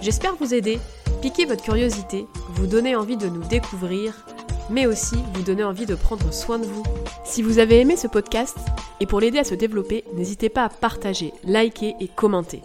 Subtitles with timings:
[0.00, 0.78] J'espère vous aider,
[1.22, 4.26] piquer votre curiosité, vous donner envie de nous découvrir,
[4.68, 6.82] mais aussi vous donner envie de prendre soin de vous.
[7.24, 8.58] Si vous avez aimé ce podcast,
[9.00, 12.62] et pour l'aider à se développer, n'hésitez pas à partager, liker et commenter.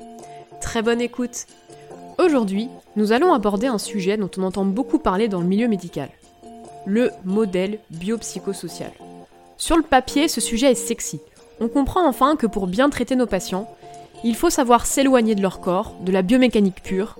[0.59, 1.47] Très bonne écoute
[2.17, 6.09] Aujourd'hui, nous allons aborder un sujet dont on entend beaucoup parler dans le milieu médical.
[6.85, 8.91] Le modèle biopsychosocial.
[9.57, 11.19] Sur le papier, ce sujet est sexy.
[11.59, 13.69] On comprend enfin que pour bien traiter nos patients,
[14.23, 17.17] il faut savoir s'éloigner de leur corps, de la biomécanique pure,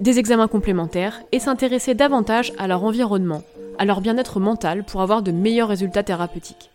[0.00, 3.42] des examens complémentaires et s'intéresser davantage à leur environnement,
[3.78, 6.70] à leur bien-être mental pour avoir de meilleurs résultats thérapeutiques.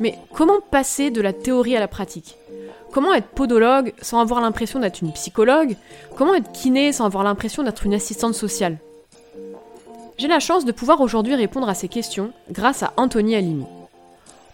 [0.00, 2.36] Mais comment passer de la théorie à la pratique?
[2.90, 5.76] Comment être podologue sans avoir l'impression d'être une psychologue?
[6.16, 8.78] Comment être kiné sans avoir l'impression d'être une assistante sociale?
[10.18, 13.64] J'ai la chance de pouvoir aujourd'hui répondre à ces questions grâce à Anthony Alimi.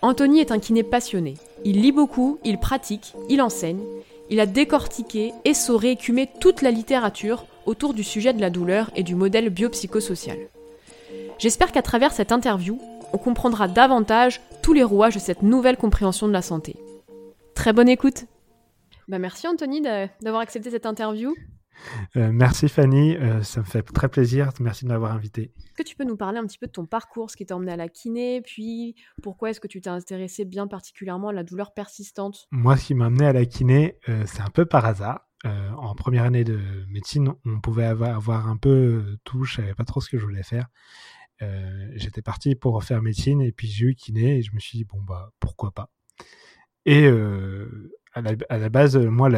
[0.03, 1.35] Anthony est un kiné passionné.
[1.65, 3.81] Il lit beaucoup, il pratique, il enseigne.
[4.31, 9.03] Il a décortiqué, essoré, écumé toute la littérature autour du sujet de la douleur et
[9.03, 10.39] du modèle biopsychosocial.
[11.39, 12.79] J'espère qu'à travers cette interview,
[13.13, 16.77] on comprendra davantage tous les rouages de cette nouvelle compréhension de la santé.
[17.55, 18.27] Très bonne écoute.
[19.09, 21.35] Bah merci Anthony d'avoir accepté cette interview.
[22.17, 24.51] Euh, merci Fanny, euh, ça me fait très plaisir.
[24.61, 25.53] Merci de m'avoir invité.
[25.59, 27.57] Est-ce que tu peux nous parler un petit peu de ton parcours, ce qui t'a
[27.57, 31.45] emmené à la kiné, puis pourquoi est-ce que tu t'es intéressé bien particulièrement à la
[31.45, 32.47] douleur persistante?
[32.51, 35.25] Moi, ce qui m'a amené à la kiné, euh, c'est un peu par hasard.
[35.45, 39.85] en première année de médecine, on pouvait avoir, avoir un peu tout, je savais pas
[39.85, 40.67] trop ce que je voulais faire.
[41.95, 44.85] J'étais parti pour refaire médecine et puis j'ai eu kiné et je me suis dit
[44.85, 45.91] bon bah pourquoi pas?
[46.87, 47.09] Et
[48.49, 49.29] à, la, base, moi,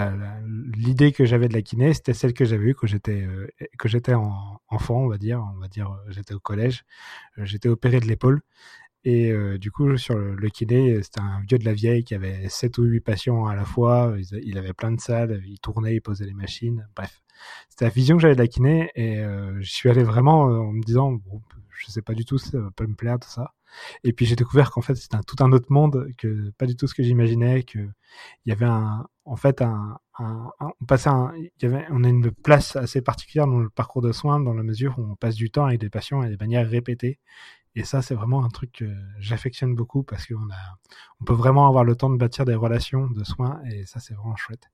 [0.74, 3.46] l'idée que j'avais de la kiné, c'était celle que j'avais eue quand j'étais euh,
[3.84, 6.84] j'étais enfant, on va dire, on va dire, j'étais au collège,
[7.38, 8.42] j'étais opéré de l'épaule
[9.04, 12.48] et euh, du coup, sur le, kiné, c'était un vieux de la vieille qui avait
[12.48, 14.14] 7 ou 8 patients à la fois.
[14.42, 16.86] Il, avait plein de salles, il tournait, il posait les machines.
[16.94, 17.22] Bref,
[17.70, 18.90] c'était la vision que j'avais de la kiné.
[18.94, 21.40] Et euh, je suis allé vraiment en me disant, bon,
[21.70, 23.54] je sais pas du tout ça va pas me plaire, tout ça.
[24.04, 26.76] Et puis j'ai découvert qu'en fait c'était un, tout un autre monde, que pas du
[26.76, 31.32] tout ce que j'imaginais, que il y avait un, en fait un, on passait un,
[31.62, 34.62] y avait, on a une place assez particulière dans le parcours de soins dans la
[34.62, 37.18] mesure où on passe du temps avec des patients et des manières répétées.
[37.76, 40.78] Et ça c'est vraiment un truc que j'affectionne beaucoup parce qu'on a,
[41.20, 44.14] on peut vraiment avoir le temps de bâtir des relations de soins et ça c'est
[44.14, 44.70] vraiment chouette.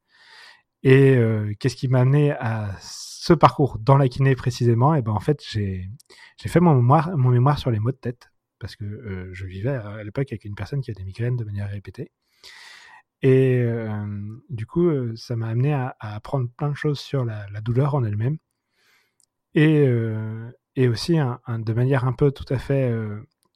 [0.83, 4.95] Et euh, qu'est-ce qui m'a amené à ce parcours dans la kiné précisément?
[4.95, 5.91] Et ben en fait, j'ai
[6.37, 9.47] j'ai fait mon mémoire, mon mémoire sur les maux de tête parce que euh, je
[9.47, 12.13] vivais à l'époque avec une personne qui a des migraines de manière répétée.
[13.23, 14.05] Et euh,
[14.51, 17.95] du coup, ça m'a amené à, à, apprendre plein de choses sur la, la douleur
[17.95, 18.37] en elle-même.
[19.55, 22.93] Et, euh, et aussi, un, un, de manière un peu tout à fait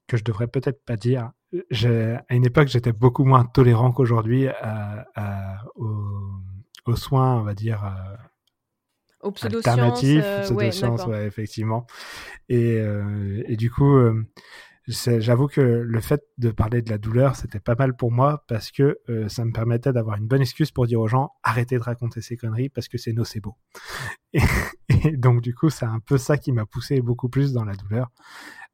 [0.07, 4.49] que je devrais peut-être pas dire, à une époque, j'étais beaucoup moins tolérant qu'aujourd'hui
[5.77, 6.41] aux,
[6.87, 7.85] aux soins, on va dire,
[9.23, 11.87] aux alternatifs, euh, pseudosciences, ouais, ouais, effectivement.
[12.49, 14.25] Et, euh, et du coup, euh,
[14.91, 18.71] j'avoue que le fait de parler de la douleur, c'était pas mal pour moi parce
[18.71, 21.83] que euh, ça me permettait d'avoir une bonne excuse pour dire aux gens arrêtez de
[21.83, 23.57] raconter ces conneries parce que c'est nocebo.
[24.33, 27.75] Et, donc du coup, c'est un peu ça qui m'a poussé beaucoup plus dans la
[27.75, 28.11] douleur.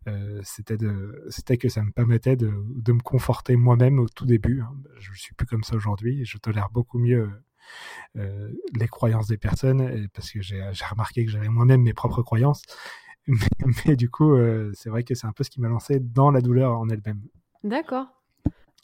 [0.08, 4.72] Euh, c'était que ça me permettait de, me conforter moi-même au tout début hein.
[5.00, 7.28] je suis plus comme ça aujourd'hui je tolère beaucoup mieux
[8.16, 12.62] euh, les croyances des personnes, parce que j'ai remarqué que j'avais moi-même mes propres croyances.
[13.26, 13.36] Mais,
[13.86, 16.30] mais du coup, euh, c'est vrai que c'est un peu ce qui m'a lancé dans
[16.30, 17.20] la douleur en elle-même.
[17.64, 18.06] D'accord.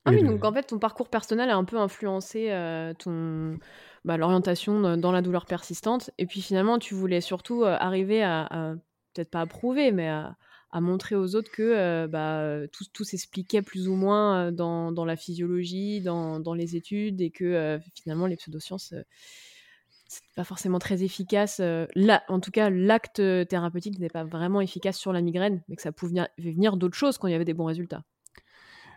[0.05, 3.59] Ah oui, donc en fait, ton parcours personnel a un peu influencé euh, ton
[4.05, 6.11] bah, l'orientation dans la douleur persistante.
[6.19, 8.75] Et puis finalement, tu voulais surtout euh, arriver à, à
[9.15, 10.37] peut-être pas à prouver, mais à,
[10.73, 15.05] à montrer aux autres que euh, bah, tout, tout s'expliquait plus ou moins dans, dans
[15.05, 18.95] la physiologie, dans, dans, les études, et que finalement les pseudosciences,
[20.37, 21.61] pas forcément très efficace.
[21.61, 25.77] Euh, là, en tout cas, l'acte thérapeutique n'est pas vraiment efficace sur la migraine, mais
[25.77, 28.03] que ça pouvait venir, d'autres choses quand il y avait des bons résultats.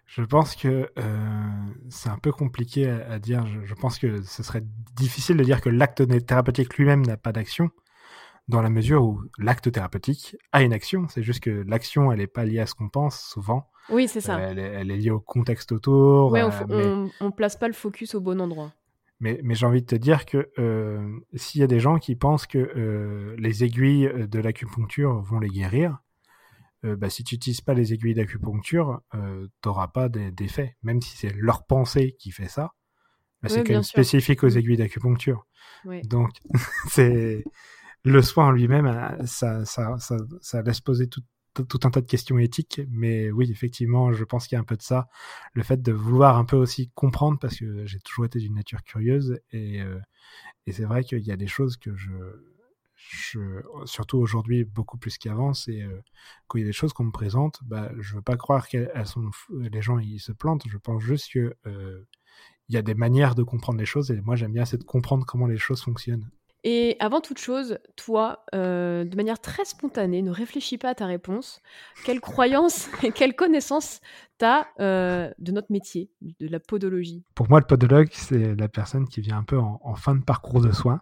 [0.05, 1.49] Je pense que euh,
[1.89, 3.45] c'est un peu compliqué à, à dire.
[3.47, 4.63] Je, je, pense que ce serait
[4.95, 7.71] difficile de dire que l'acte thérapeutique lui-même n'a pas d'action
[8.47, 11.07] dans la mesure où l'acte thérapeutique a une action.
[11.09, 13.69] C'est juste que l'action, elle n'est pas liée à ce qu'on pense souvent.
[13.89, 14.37] Oui, c'est ça.
[14.37, 16.31] Euh, elle, est, elle, est, liée au contexte autour.
[16.31, 17.11] Oui, on, mais...
[17.21, 18.71] on, place pas le focus au bon endroit.
[19.19, 22.15] Mais, mais j'ai envie de te dire que euh, s'il y a des gens qui
[22.15, 25.99] pensent que euh, les aiguilles de l'acupuncture vont les guérir,
[26.85, 30.75] euh, bah, si tu n'utilises pas les aiguilles d'acupuncture, euh, tu n'auras pas d'effet.
[30.83, 32.73] Même si c'est leur pensée qui fait ça,
[33.41, 34.57] bah, c'est quand même spécifique aux mm.
[34.57, 35.47] aiguilles d'acupuncture.
[36.05, 36.31] Donc,
[36.89, 37.43] c'est
[38.03, 41.21] le soin en lui-même, euh, ça, ça, ça, ça, laisse poser tout,
[41.63, 42.81] tout, un tas de questions éthiques.
[42.89, 45.07] Mais oui, effectivement, je pense qu'il y a un peu de ça.
[45.53, 48.83] Le fait de vouloir un peu aussi comprendre, parce que j'ai toujours été d'une nature
[48.83, 49.39] curieuse.
[49.51, 49.81] Et,
[50.67, 52.11] et c'est vrai qu'il y a des choses que je
[52.95, 56.01] je, surtout aujourd'hui beaucoup plus qu'avant, c'est euh,
[56.47, 59.05] quand il y a des choses qu'on me présente, bah, je veux pas croire qu'elles
[59.05, 60.63] sont les gens ils se plantent.
[60.67, 62.05] Je pense juste que euh,
[62.69, 64.83] il y a des manières de comprendre les choses et moi j'aime bien c'est de
[64.83, 66.29] comprendre comment les choses fonctionnent.
[66.67, 71.05] Et avant toute chose, toi, euh, de manière très spontanée, ne réfléchis pas à ta
[71.05, 71.61] réponse.
[72.05, 74.01] Quelle croyance et quelle connaissance
[74.39, 77.23] tu as de notre métier, de la podologie?
[77.35, 80.59] Pour moi, le podologue, c'est la personne qui vient un peu en fin de parcours
[80.59, 81.01] de soins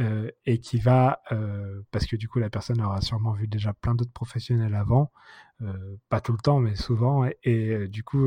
[0.00, 3.74] euh, et qui va, euh, parce que du coup la personne aura sûrement vu déjà
[3.74, 5.12] plein d'autres professionnels avant,
[5.60, 8.26] euh, pas tout le temps mais souvent, et, du coup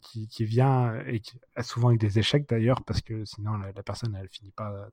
[0.00, 1.22] qui, vient, et
[1.62, 4.88] souvent avec des échecs d'ailleurs, parce que sinon la, personne elle finit pas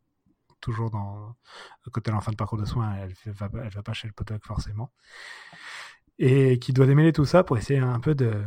[0.62, 1.36] toujours dans,
[1.92, 4.13] quand elle est en fin de parcours de soins, elle va, va pas chez le
[4.13, 4.92] podologue forcément,
[6.19, 8.44] et qui doit démêler tout ça pour essayer un peu de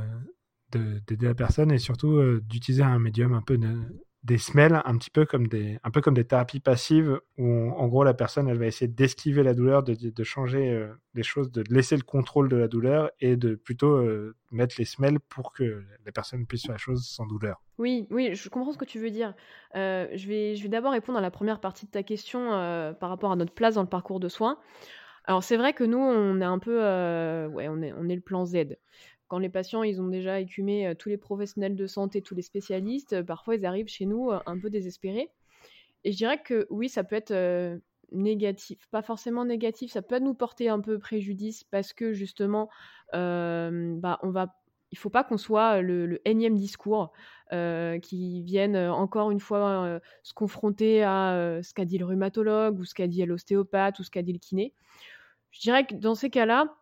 [0.72, 3.78] d'aider la personne et surtout d'utiliser un médium un peu de,
[4.24, 7.86] des smells un petit peu comme des, un peu comme des thérapies passives où en
[7.88, 11.52] gros la personne elle va essayer d'esquiver la douleur, de, de changer euh, les choses,
[11.52, 15.52] de laisser le contrôle de la douleur et de plutôt euh, mettre les smells pour
[15.52, 17.62] que la personne puisse faire les choses sans douleur.
[17.76, 19.34] Oui, oui, je comprends ce que tu veux dire.
[19.74, 22.48] Euh, je vais, je vais d'abord répondre à la première partie de ta question
[22.98, 24.58] par rapport à notre place dans le parcours de soins.
[25.26, 28.20] Alors c'est vrai que nous on est un peu, ouais, on est, on est le
[28.20, 28.76] plan Z
[29.28, 32.42] quand les patients ils ont déjà écumé euh, tous les professionnels de santé, tous les
[32.42, 35.30] spécialistes, euh, parfois ils arrivent chez nous euh, un peu désespérés.
[36.04, 37.80] Et je dirais que oui, ça peut être
[38.12, 42.68] négatif, pas forcément négatif, ça peut nous porter un peu préjudice parce que justement,
[43.14, 44.54] bah, on va,
[44.90, 47.10] il faut pas qu'on soit le, énième discours
[48.02, 52.94] qui vienne encore une fois se confronter à ce qu'a dit le rhumatologue ou ce
[52.94, 54.74] qu'a dit l'ostéopathe ou ce qu'a dit le kiné.
[55.52, 56.76] Je dirais que dans ces cas-là,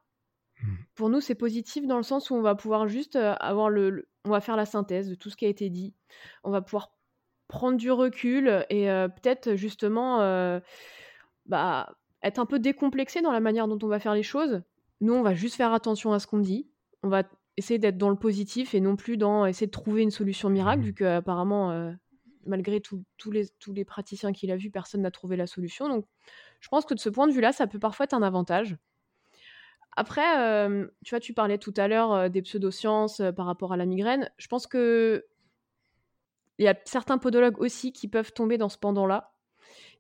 [0.63, 0.67] Mmh.
[0.95, 4.09] Pour nous, c'est positif dans le sens où on va pouvoir juste euh, avoir le,
[4.25, 5.95] on va faire la synthèse de tout ce qui a été dit.
[6.45, 6.95] On va pouvoir
[7.49, 10.61] prendre du recul et euh, peut-être justement euh,
[11.47, 14.63] bah, être un peu décomplexé dans la manière dont on va faire les choses.
[15.01, 16.69] Nous, on va juste faire attention à ce qu'on dit.
[17.03, 17.25] On va
[17.57, 20.81] essayer d'être dans le positif et non plus dans essayer de trouver une solution miracle,
[20.81, 20.85] mmh.
[20.85, 21.93] vu qu'apparemment,
[22.47, 25.89] malgré tous les, tous les praticiens qu'il a vus, personne n'a trouvé la solution.
[25.89, 26.07] Donc,
[26.61, 28.77] je pense que de ce point de vue-là, ça peut parfois être un avantage.
[29.97, 30.69] Après,
[31.05, 34.31] tu vois, tu parlais tout à l'heure des pseudosciences par rapport à la migraine.
[34.39, 35.27] Je pense que
[36.59, 39.33] il y a certains podologues aussi qui peuvent tomber dans ce pendant-là,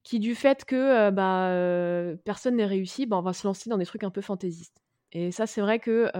[0.02, 3.86] qui du fait que bah, personne n'est réussi, bah, on va se lancer dans des
[3.86, 4.82] trucs un peu fantaisistes.
[5.12, 6.10] Et ça, c'est vrai que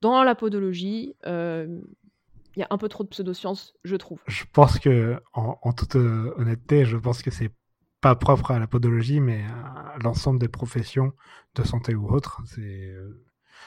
[0.00, 4.20] dans la podologie, il y a un peu trop de pseudosciences, je trouve.
[4.26, 7.50] Je pense que, en toute honnêteté, je pense que c'est
[8.00, 11.12] pas propre à la podologie, mais à l'ensemble des professions
[11.54, 12.40] de santé ou autres.
[12.46, 13.24] C'est, euh,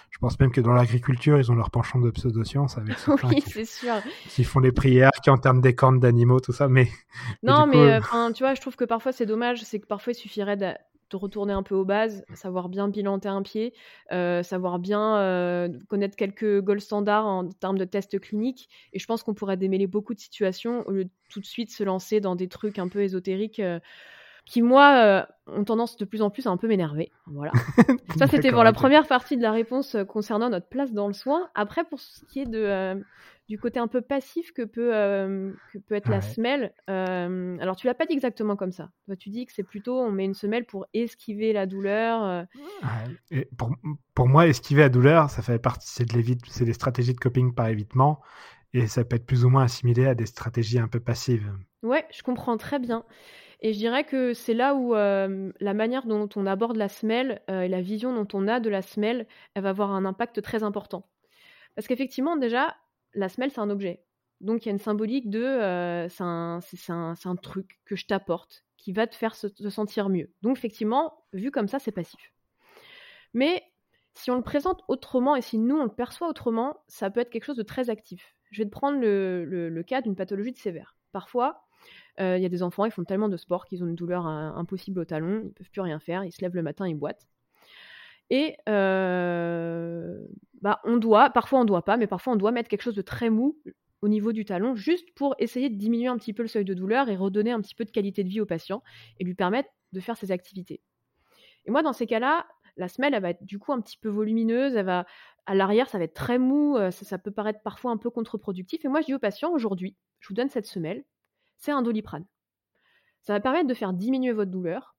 [0.10, 3.66] je pense même que dans l'agriculture, ils ont leur penchant de pseudosciences avec oui, c'est
[3.66, 3.96] sûr.
[4.30, 6.70] qui font les prières, qui enterrent des cornes d'animaux, tout ça.
[6.70, 6.88] Mais
[7.44, 10.16] non, mais, euh, tu vois, je trouve que parfois c'est dommage, c'est que parfois il
[10.16, 10.74] suffirait de,
[11.14, 13.74] retourner un peu aux bases, savoir bien bilanter un pied,
[14.14, 18.70] euh, savoir bien connaître quelques gold standards en termes de tests cliniques.
[18.94, 21.70] Et je pense qu'on pourrait démêler beaucoup de situations au lieu de tout de suite
[21.70, 23.62] se lancer dans des trucs un peu ésotériques
[24.46, 27.12] qui moi euh, ont tendance de plus en plus à un peu m'énerver.
[27.28, 27.52] Voilà.
[28.18, 31.14] Ça c'était pour la première partie de la réponse euh, concernant notre place dans le
[31.14, 31.50] soin.
[31.56, 32.96] Après pour ce qui est de euh,
[33.48, 34.92] du côté un peu passif que peut
[35.74, 36.74] que peut être la semelle.
[36.88, 38.92] alors tu l'as pas dit exactement comme ça.
[39.06, 42.46] Toi tu dis que c'est plutôt on met une semelle pour esquiver la douleur.
[43.58, 43.76] Pour,
[44.16, 47.54] pour, moi esquiver la douleur ça fait partie c'est de c'est des stratégies de coping
[47.54, 48.22] par évitement
[48.74, 51.52] et ça peut être plus ou moins assimilé à des stratégies un peu passives.
[51.84, 53.04] Ouais, je comprends très bien.
[53.62, 57.42] Et je dirais que c'est là où euh, la manière dont on aborde la semelle
[57.50, 60.42] euh, et la vision dont on a de la semelle, elle va avoir un impact
[60.42, 61.08] très important.
[61.76, 62.76] Parce qu'effectivement, déjà,
[63.14, 64.04] la semelle, c'est un objet.
[64.40, 66.24] Donc il y a une symbolique de euh, c'est
[66.92, 70.32] un, truc que je t'apporte qui va te faire se, sentir mieux.
[70.42, 72.34] Donc effectivement, vu comme ça, c'est passif.
[73.36, 73.64] Mais
[74.16, 77.30] si on le présente autrement et si nous on le perçoit autrement, ça peut être
[77.30, 78.36] quelque chose de très actif.
[78.50, 80.96] Je vais te prendre le, le cas d'une pathologie de sévère.
[81.12, 81.68] Parfois,
[82.20, 84.52] il y a des enfants, ils font tellement de sport qu'ils ont une douleur euh,
[84.52, 87.28] impossible au talon, ils peuvent plus rien faire, ils se lèvent le matin, ils boitent.
[88.30, 90.26] Et euh,
[90.62, 93.02] bah, on doit, parfois on doit pas, mais parfois on doit mettre quelque chose de
[93.02, 93.58] très mou
[94.02, 96.74] au niveau du talon, juste pour essayer de diminuer un petit peu le seuil de
[96.74, 98.84] douleur et redonner un petit peu de qualité de vie au patient
[99.20, 100.82] et lui permettre de faire ses activités.
[101.66, 102.48] Et moi, dans ces cas-là,
[102.78, 105.06] la semelle, elle va être du coup un petit peu volumineuse, elle va
[105.46, 108.86] à l'arrière, ça va être très mou, euh, ça, peut paraître parfois un peu contre-productif.
[108.86, 111.04] Et moi, je dis au patient, aujourd'hui, je vous donne cette semelle,
[111.62, 112.26] c'est un doliprane.
[113.22, 114.96] Ça va permettre de faire diminuer votre douleur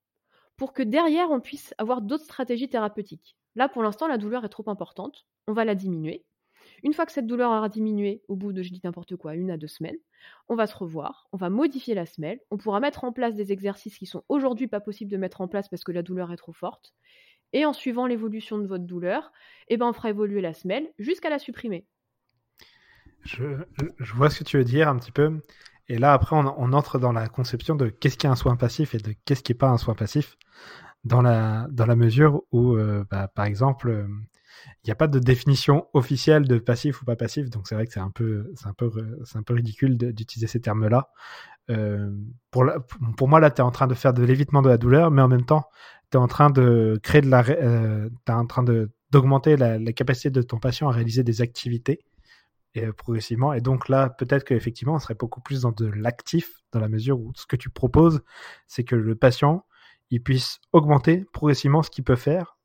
[0.57, 3.37] pour que derrière, on puisse avoir d'autres stratégies thérapeutiques.
[3.57, 6.25] Là, pour l'instant, la douleur est trop importante, on va la diminuer.
[6.85, 9.50] Une fois que cette douleur aura diminué, au bout de, je dis n'importe quoi, une
[9.50, 9.97] à deux semaines,
[10.49, 13.50] on va se revoir, on va modifier la semelle, on pourra mettre en place des
[13.50, 16.37] exercices qui sont aujourd'hui pas possibles de mettre en place parce que la douleur est
[16.37, 16.95] trop forte.
[17.52, 19.33] Et en suivant l'évolution de votre douleur,
[19.66, 21.87] eh ben on fera évoluer la semelle jusqu'à la supprimer.
[23.25, 23.45] Je,
[24.14, 25.40] vois ce que tu veux dire un petit peu.
[25.89, 28.95] Et là, après, on, entre dans la conception de qu'est-ce qui est un soin passif
[28.95, 30.37] et de qu'est-ce qui n'est pas un soin passif,
[31.05, 34.07] dans la, dans la mesure où, euh, bah, par exemple, euh,
[34.85, 37.87] il n'y a pas de définition officielle de passif ou pas passif, donc c'est vrai
[37.87, 41.09] que c'est un peu, un un peu ridicule d'utiliser ces termes-là.
[41.71, 42.11] Euh,
[42.51, 42.65] pour,
[43.17, 45.23] pour moi, là, tu es en train de faire de l'évitement de la douleur, mais
[45.23, 45.65] en même temps,
[46.11, 48.65] tu es en train de créer de la, euh, es en train
[49.11, 52.01] d'augmenter la, capacité de ton patient à réaliser des activités
[52.75, 53.52] et, euh, progressivement.
[53.52, 57.21] Et donc là, peut-être qu'effectivement, on serait beaucoup plus dans de l'actif, dans la mesure
[57.21, 58.23] où ce que tu proposes,
[58.67, 59.64] c'est que le patient,
[60.11, 62.57] il puisse augmenter progressivement ce qu'il peut faire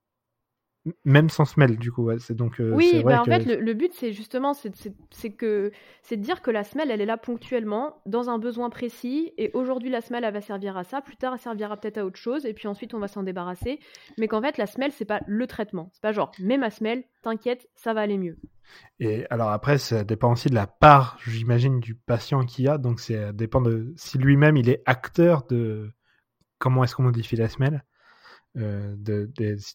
[1.06, 4.13] même sans semelle du coup c'est donc euh, oui bah, en fait le, but c'est
[4.13, 8.38] justement c'est que c'est de dire que la semelle elle est là ponctuellement dans un
[8.38, 11.77] besoin précis et aujourd'hui la semelle elle va servir à ça plus tard elle servira
[11.77, 13.79] peut-être à autre chose et puis ensuite on va s'en débarrasser.
[14.17, 15.89] Mais qu'en fait la semelle c'est pas le traitement.
[15.94, 18.38] C'est pas genre mets ma semelle t'inquiète ça va aller mieux.
[19.00, 22.77] Et alors après ça dépend aussi de la part j'imagine du patient qu'il a.
[22.77, 25.91] Donc ça dépend de si lui-même il est acteur de
[26.58, 27.84] comment est-ce qu'on modifie la semelle
[28.57, 29.29] euh, de,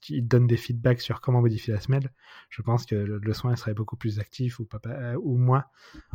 [0.08, 2.10] il donne des feedbacks sur comment modifier la semelle,
[2.50, 5.64] je pense que le, soin serait beaucoup plus actif ou, pas, euh, ou moins.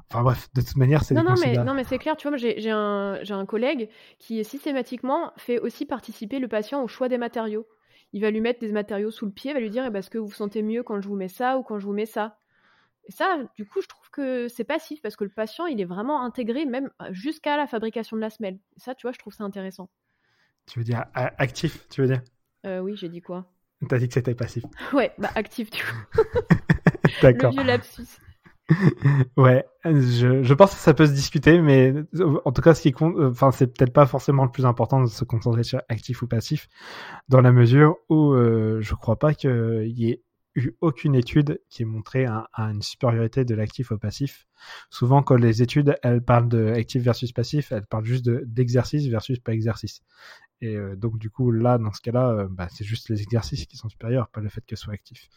[0.09, 2.37] Enfin bref, de toute manière, c'est non, non, mais, non, mais c'est clair, tu vois,
[2.37, 7.67] j'ai un, un collègue qui systématiquement fait aussi participer le patient au choix des matériaux.
[8.13, 10.09] Il va lui mettre des matériaux sous le pied, va lui dire eh ben, est-ce
[10.09, 12.05] que vous vous sentez mieux quand je vous mets ça ou quand je vous mets
[12.05, 12.37] ça
[13.05, 15.85] Et ça, du coup, je trouve que c'est passif parce que le patient, il est
[15.85, 18.59] vraiment intégré même jusqu'à la fabrication de la semelle.
[18.75, 19.89] Et ça, tu vois, je trouve ça intéressant.
[20.65, 22.21] Tu veux dire actif, tu veux dire?
[22.65, 23.45] Euh, oui, j'ai dit quoi?
[23.87, 24.63] T'as dit que c'était passif.
[24.93, 26.21] Ouais, bah actif du coup.
[27.21, 27.51] D'accord.
[27.51, 28.19] Le vieux lapsus.
[29.37, 31.93] ouais, je, je, pense que ça peut se discuter, mais
[32.43, 35.07] en tout cas, ce qui compte, enfin, c'est peut-être pas forcément le plus important de
[35.07, 36.67] se concentrer sur actif ou passif,
[37.29, 40.21] dans la mesure où euh, je crois pas qu'il y ait
[40.55, 44.47] eu aucune étude qui ait montré un, une supériorité de l'actif au passif.
[44.89, 49.39] Souvent, quand les études, elles parlent de actif versus passif, elles parlent juste d'exercice versus
[49.39, 50.01] pas exercice.
[50.61, 53.65] Et euh, donc, du coup, là, dans ce cas-là, euh, bah, c'est juste les exercices
[53.65, 55.29] qui sont supérieurs, pas le fait qu'elles soient actifs.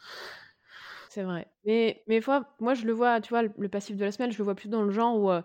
[1.11, 1.49] C'est vrai.
[1.65, 4.39] Mais, mais fois, moi, je le vois, tu vois, le passif de la semelle, je
[4.39, 5.43] le vois plus dans le genre où euh,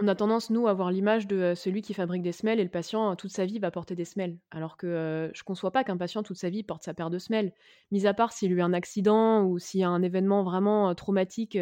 [0.00, 2.70] on a tendance, nous, à avoir l'image de celui qui fabrique des semelles et le
[2.70, 4.38] patient, toute sa vie, va porter des semelles.
[4.50, 7.52] Alors que je conçois pas qu'un patient, toute sa vie, porte sa paire de semelles.
[7.90, 10.94] Mis à part s'il a eu un accident ou s'il y a un événement vraiment
[10.94, 11.58] traumatique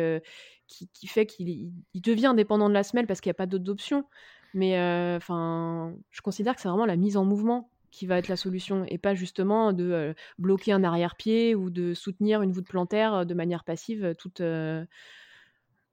[0.69, 3.71] qui, qui, fait qu'il devient dépendant de la semelle parce qu'il n'y a pas d'autres
[3.71, 4.04] options.
[4.54, 8.28] Mais euh, enfin, je considère que c'est vraiment la mise en mouvement qui va être
[8.28, 12.69] la solution et pas justement de euh, bloquer un arrière-pied ou de soutenir une voûte
[12.69, 14.42] plantaire euh, de manière passive toute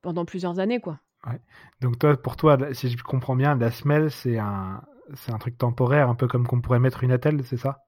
[0.01, 0.99] pendant plusieurs années quoi.
[1.25, 1.39] Ouais.
[1.81, 4.81] Donc toi, pour toi, si je comprends bien, la semelle c'est un
[5.13, 7.85] c'est un truc temporaire, un peu comme qu'on pourrait mettre une attelle, c'est ça?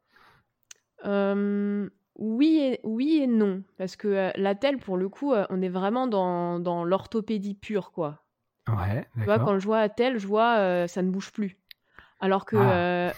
[2.19, 6.59] Oui et, oui et non, parce que l'attelle, pour le coup, on est vraiment dans,
[6.59, 8.25] dans l'orthopédie pure, quoi.
[8.68, 11.58] Ouais, tu vois, quand je vois à tel, je vois euh, ça ne bouge plus.
[12.20, 12.74] Alors que ah.
[12.74, 13.12] euh,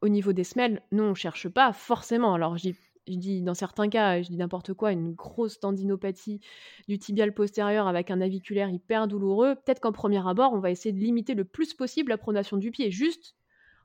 [0.00, 2.34] au niveau des semelles, nous on cherche pas forcément.
[2.34, 2.70] Alors je
[3.08, 6.40] dis, dans certains cas, je dis n'importe quoi, une grosse tendinopathie
[6.88, 9.56] du tibial postérieur avec un aviculaire hyper douloureux.
[9.56, 12.70] Peut-être qu'en premier abord, on va essayer de limiter le plus possible la pronation du
[12.70, 13.34] pied, juste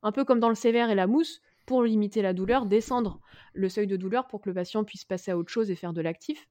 [0.01, 3.19] un peu comme dans le sévère et la mousse, pour limiter la douleur, descendre
[3.53, 5.93] le seuil de douleur pour que le patient puisse passer à autre chose et faire
[5.93, 6.47] de l'actif.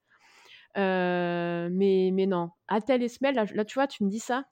[0.78, 4.44] Euh, mais, mais non, à tel et semelle, là, tu vois, tu me dis ça,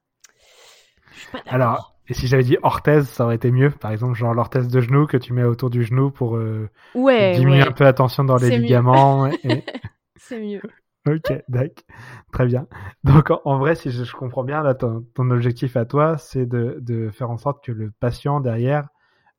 [1.46, 3.70] alors, et si j'avais dit orthèse, ça aurait été mieux.
[3.70, 7.62] Par exemple, genre l'orthèse de genou que tu mets autour du genou pour euh, diminuer
[7.62, 9.30] un peu la tension dans les ligaments.
[10.16, 10.62] C'est mieux.
[11.06, 11.84] Ok, d'accord.
[12.32, 12.66] Très bien.
[13.04, 17.30] Donc, en, vrai, si je, comprends bien, là, ton, objectif à toi, c'est de, faire
[17.30, 18.88] en sorte que le patient derrière,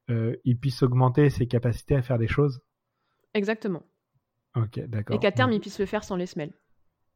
[0.10, 2.62] euh, il puisse augmenter ses capacités à faire des choses.
[3.34, 3.84] Exactement.
[4.56, 5.16] Ok, d'accord.
[5.16, 6.54] Et qu'à terme, il puisse le faire sans les semelles.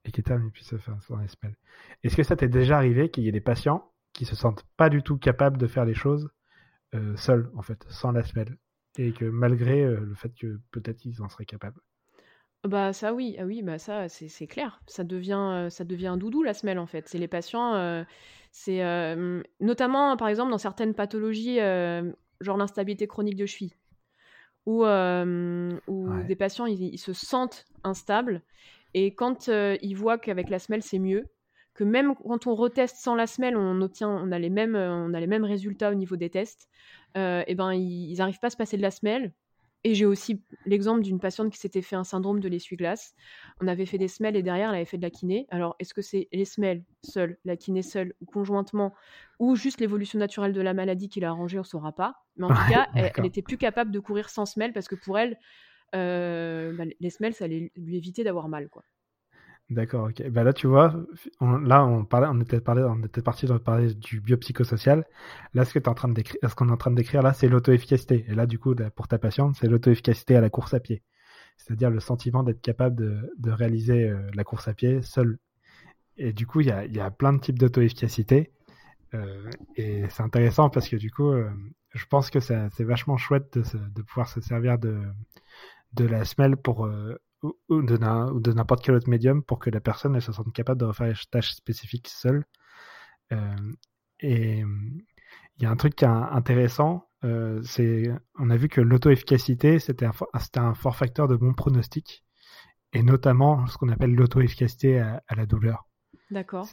[0.05, 1.55] Et qu'à terme, il puisse faire sans les semelles.
[2.03, 4.89] Est-ce que ça t'est déjà arrivé qu'il y ait des patients qui se sentent pas
[4.89, 6.29] du tout capables de faire les choses
[6.95, 8.57] euh, seuls, en fait, sans la semelle.
[8.97, 11.79] Et que malgré euh, le fait que peut-être ils en seraient capables?
[12.63, 14.81] Bah ça oui, ah oui, bah ça c'est clair.
[14.85, 17.07] Ça devient, ça devient un doudou la semelle en fait.
[17.07, 18.05] C'est les patients,
[18.51, 18.83] c'est
[19.59, 23.73] notamment par exemple dans certaines pathologies, genre l'instabilité chronique de cheville,
[24.67, 28.43] où, où des patients ils, se sentent instables
[28.93, 31.25] et quand ils voient qu'avec la semelle c'est mieux,
[31.73, 35.13] que même quand on reteste sans la semelle, on obtient, on a les mêmes, on
[35.13, 36.69] a les mêmes résultats au niveau des tests,
[37.15, 39.33] et ben ils n'arrivent pas à se passer de la semelle
[39.83, 43.15] et j'ai aussi l'exemple d'une patiente qui s'était fait un syndrome de l'essuie-glace.
[43.61, 45.47] On avait fait des semelles et derrière, elle avait fait de la kiné.
[45.49, 48.93] Alors, est-ce que c'est les semelles seules, la kiné seule ou conjointement,
[49.39, 52.15] ou juste l'évolution naturelle de la maladie qui l'a arrangée, on ne saura pas.
[52.37, 55.17] Mais en tout cas, elle, était plus capable de courir sans semelles parce que pour
[55.17, 55.39] elle,
[55.95, 58.69] euh, bah, les semelles, ça allait lui éviter d'avoir mal.
[58.69, 58.83] quoi.
[59.71, 60.29] D'accord, ok.
[60.29, 60.93] Bah là, tu vois,
[61.39, 65.05] là, on parlait, on était parlé, on était parti de parler du biopsychosocial.
[65.53, 67.21] Là, ce que tu en train de décrire, ce qu'on est en train de décrire
[67.21, 68.25] là, c'est l'auto-efficacité.
[68.27, 71.03] Et là, du coup, pour ta patiente, c'est l'auto-efficacité à la course à pied.
[71.55, 75.37] C'est-à-dire le sentiment d'être capable de, réaliser euh, la course à pied seul.
[76.17, 78.51] Et du coup, il y a, plein de types d'auto-efficacité.
[79.13, 81.33] Euh, et c'est intéressant parce que du coup,
[81.93, 85.01] je pense que c'est vachement chouette de, pouvoir se servir de,
[85.93, 87.15] de la semelle pour euh,
[87.69, 90.85] ou de n'importe quel autre médium pour que la personne elle se sente capable de
[90.85, 92.45] refaire les tâches spécifiques seule.
[93.31, 93.55] Euh,
[94.19, 98.81] et il y a un truc qui est intéressant, euh, c'est on a vu que
[98.81, 100.13] l'auto-efficacité c'était un,
[100.55, 102.23] un fort facteur de bon pronostic,
[102.93, 105.87] et notamment ce qu'on appelle l'auto-efficacité à, la douleur.
[106.29, 106.67] D'accord.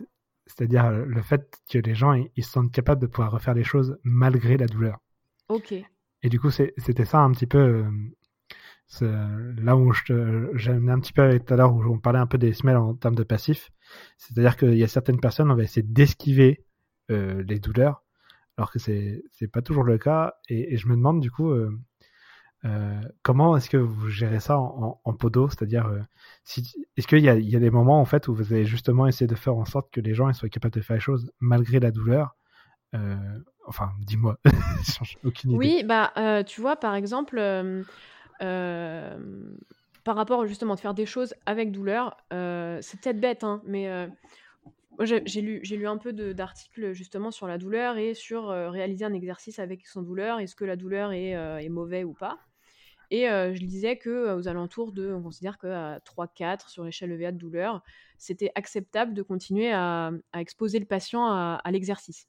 [0.46, 3.98] C'est-à-dire le fait que les gens ils, se sentent capables de pouvoir refaire les choses
[4.04, 4.98] malgré la douleur.
[5.48, 5.74] Ok.
[6.22, 7.90] Et du coup, c'était ça un petit peu euh,
[9.00, 9.92] là où
[10.66, 12.94] amené un petit peu tout à l'heure, où on parlait un peu des semelles en
[12.94, 13.70] termes de passif.
[14.16, 16.64] C'est-à-dire qu'il y a certaines personnes, on va essayer d'esquiver
[17.10, 18.02] euh, les douleurs,
[18.56, 20.34] alors que c'est c'est pas toujours le cas.
[20.48, 21.70] Et, je me demande du coup, euh,
[22.64, 25.48] euh, comment est-ce que vous gérez ça en, en, podo?
[25.48, 25.90] C'est-à-dire,
[26.96, 29.26] est-ce qu'il y a, y a des moments en fait où vous allez justement essayer
[29.26, 31.90] de faire en sorte que les gens soient capables de faire les choses malgré la
[31.90, 32.36] douleur?
[33.66, 34.38] Enfin, dis-moi,
[35.24, 35.58] aucune idée.
[35.58, 37.38] Oui, bah, tu vois, par exemple
[38.38, 43.88] par rapport justement de faire des choses avec douleur, euh, c'est peut-être bête, hein, mais
[43.88, 44.06] euh,
[45.04, 49.86] j'ai lu, un peu d'articles justement sur la douleur et sur réaliser un exercice avec
[49.86, 50.40] son douleur.
[50.40, 52.38] Est-ce que la douleur est, est mauvais ou pas?
[53.10, 57.38] Et je disais que aux alentours de, on considère qu'à 3-4 sur l'échelle EVA de
[57.38, 57.82] douleur,
[58.16, 62.26] c'était acceptable de continuer à, exposer le patient à l'exercice.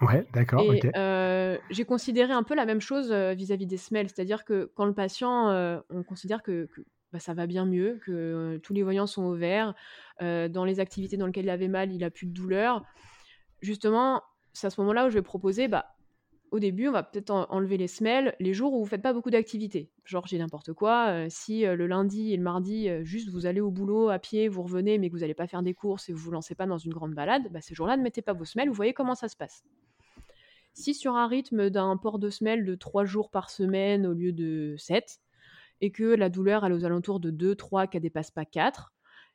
[0.00, 0.64] Ouais, d'accord.
[0.96, 4.86] Euh, j'ai considéré un peu la même chose euh, vis-à-vis des semelles, c'est-à-dire que quand
[4.86, 6.68] le patient, euh, on considère que,
[7.12, 9.74] bah, ça va bien mieux, que tous les voyants sont au vert,
[10.20, 12.84] dans les activités dans lesquelles il avait mal, il a plus de douleur.
[13.62, 15.96] Justement, c'est à ce moment-là où je vais proposer, bah,
[16.50, 19.30] au début, on va peut-être enlever les semelles les jours où vous faites pas beaucoup
[19.30, 19.90] d'activités.
[20.04, 21.28] Genre, j'ai n'importe quoi.
[21.28, 24.98] si le lundi et le mardi, juste vous allez au boulot à pied, vous revenez,
[24.98, 26.92] mais que vous n'allez pas faire des courses et vous vous lancez pas dans une
[26.92, 28.68] grande balade, bah, ces jours-là, ne mettez pas vos semelles.
[28.68, 29.64] Vous voyez comment ça se passe.
[30.74, 34.32] Si sur un rythme d'un port de semelle de 3 jours par semaine au lieu
[34.32, 35.20] de 7,
[35.80, 38.92] et que la douleur elle est aux alentours de 2, 3, qu'elle dépasse pas 4,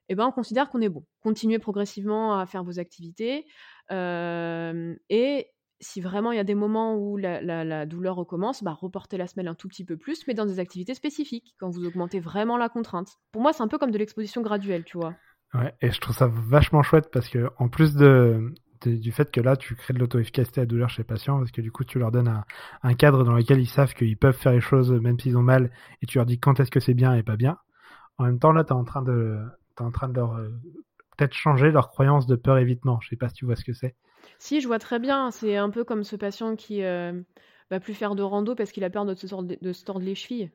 [0.10, 1.06] eh ben, on considère qu'on est bon.
[1.22, 3.46] Continuez progressivement à faire vos activités.
[3.92, 5.48] Euh, et
[5.80, 9.48] si vraiment il y a des moments où la, douleur recommence, bah, reportez la semelle
[9.48, 12.70] un tout petit peu plus, mais dans des activités spécifiques, quand vous augmentez vraiment la
[12.70, 13.18] contrainte.
[13.32, 15.16] Pour moi, c'est un peu comme de l'exposition graduelle, tu vois.
[15.54, 18.54] Ouais, et je trouve ça vachement chouette parce que en plus de,
[18.88, 21.62] du fait que là, tu crées de l'auto-efficacité à douleur chez les patients, parce que
[21.62, 22.44] du coup, tu leur donnes
[22.84, 25.72] un, cadre dans lequel ils savent qu'ils peuvent faire les choses même s'ils ont mal,
[26.02, 27.58] et tu leur dis quand est-ce que c'est bien et pas bien.
[28.18, 29.40] En même temps, là, tu es en train de,
[29.78, 30.50] es en train de leur euh,
[31.18, 33.00] peut-être changer leur croyance de peur évitement.
[33.02, 33.96] Je sais pas si tu vois ce que c'est.
[34.40, 35.32] Si, je vois très bien.
[35.32, 37.14] C'est un peu comme ce patient qui euh,
[37.70, 40.06] va plus faire de rando parce qu'il a peur de se, tordre, de se tordre
[40.06, 40.52] les chevilles.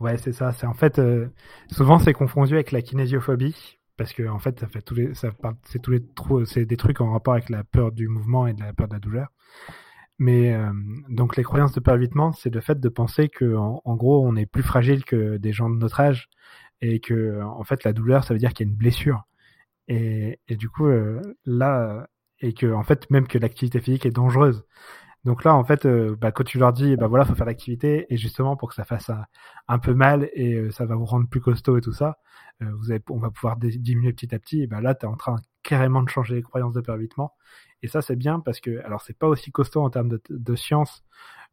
[0.00, 0.52] Ouais, c'est ça.
[0.52, 1.28] C'est en fait euh,
[1.70, 5.30] souvent c'est confondu avec la kinésiophobie parce que en fait ça fait tous les ça
[5.62, 6.02] c'est tous les
[6.44, 8.94] c'est des trucs en rapport avec la peur du mouvement et de la peur de
[8.94, 9.28] la douleur.
[10.18, 10.72] Mais euh,
[11.08, 14.34] donc les croyances de peur évitement c'est le fait de penser que en, gros on
[14.34, 16.30] est plus fragile que des gens de notre âge
[16.80, 19.22] et que en fait la douleur ça veut dire qu'il y a une blessure.
[19.86, 22.08] Et, et du coup euh, là
[22.40, 24.64] et que en fait même que l'activité physique est dangereuse
[25.24, 28.06] donc là, en fait, euh, bah, quand tu leur dis, bah voilà, faut faire l'activité,
[28.12, 29.10] et justement pour que ça fasse
[29.68, 32.18] un, peu mal et euh, ça va vous rendre plus costaud et tout ça,
[32.60, 34.62] euh, on va pouvoir diminuer petit à petit.
[34.62, 37.34] Et bah là, tu es en train carrément de changer les croyances de pervitement.
[37.82, 41.04] Et ça, c'est bien parce que, alors, c'est pas aussi costaud en termes de, science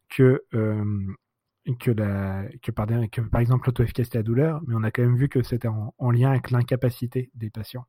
[0.08, 0.44] que
[1.78, 5.94] que, par, exemple l'auto-efficacité à douleur, mais on a quand même vu que c'était en,
[5.98, 7.86] en lien avec l'incapacité des patients.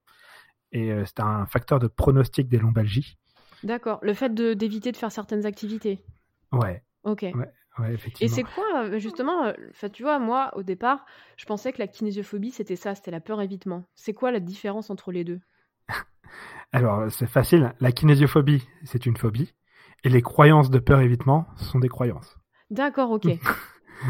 [0.72, 3.18] Et c'était un facteur de pronostic des lombalgies.
[3.64, 4.00] D'accord.
[4.02, 6.04] Le fait d'éviter de, faire certaines activités.
[6.52, 6.84] Ouais.
[7.04, 7.24] Ok.
[7.24, 8.36] Ouais, Et effectivement.
[8.36, 11.06] c'est quoi, euh, justement, euh, tu vois, moi, au départ,
[11.38, 13.86] je pensais que la kinésiophobie, c'était ça, c'était la peur évitement.
[13.96, 15.40] C'est quoi la différence entre les deux?
[16.72, 17.74] Alors, c'est facile.
[17.80, 19.54] La kinésiophobie, c'est une phobie.
[20.04, 22.38] Et les croyances de peur évitement sont des croyances.
[22.70, 23.28] D'accord, ok.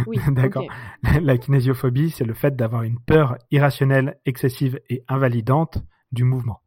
[0.08, 0.64] Oui, D'accord.
[1.22, 5.80] la kinésiophobie, c'est le fait d'avoir une peur irrationnelle, excessive et invalidante
[6.14, 6.61] du mouvement.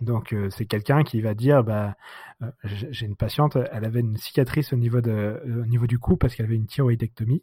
[0.00, 1.96] Donc, euh, c'est quelqu'un qui va dire, bah,
[2.42, 5.98] euh, j'ai une patiente, elle avait une cicatrice au niveau, de, euh, au niveau du
[5.98, 7.42] cou parce qu'elle avait une thyroïdectomie.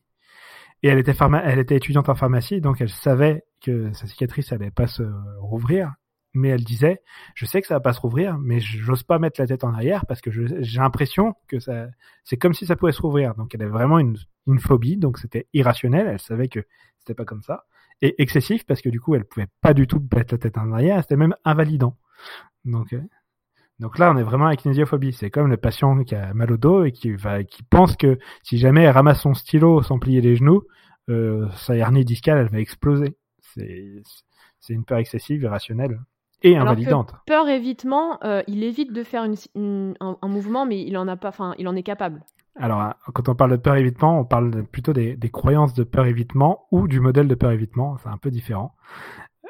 [0.84, 4.72] Et elle était, elle était étudiante en pharmacie, donc elle savait que sa cicatrice allait
[4.72, 5.04] pas se
[5.40, 5.94] rouvrir.
[6.34, 7.02] Mais elle disait,
[7.34, 9.74] je sais que ça va pas se rouvrir, mais j'ose pas mettre la tête en
[9.74, 11.88] arrière parce que j'ai l'impression que ça,
[12.26, 13.36] c'est comme si ça pouvait se rouvrir.
[13.36, 16.08] Donc elle avait vraiment une, une phobie, donc c'était irrationnel.
[16.08, 16.60] Elle savait que
[17.00, 17.64] c'était pas comme ça.
[18.02, 20.72] Et excessif parce que du coup elle pouvait pas du tout mettre la tête en
[20.72, 21.98] arrière, c'était même invalidant.
[22.66, 23.02] Donc, euh,
[23.80, 25.14] donc là, on est vraiment à la kinésiophobie.
[25.14, 28.18] C'est comme le patient qui a mal au dos et qui va, qui pense que
[28.44, 30.64] si jamais elle ramasse son stylo sans plier les genoux,
[31.10, 33.18] euh, sa hernie discale, elle va exploser.
[33.42, 34.02] C'est,
[34.70, 36.00] une peur excessive, irrationnelle
[36.42, 37.14] et Alors que invalidante.
[37.26, 41.08] peur évitement, euh, il évite de faire une, une- un, un mouvement, mais il en
[41.08, 42.24] a pas, enfin, il en est capable.
[42.56, 46.06] Alors, hein, quand on parle de peur évitement, on parle plutôt des, croyances de peur
[46.06, 47.98] évitement ou du modèle de peur évitement.
[47.98, 48.76] C'est un peu différent.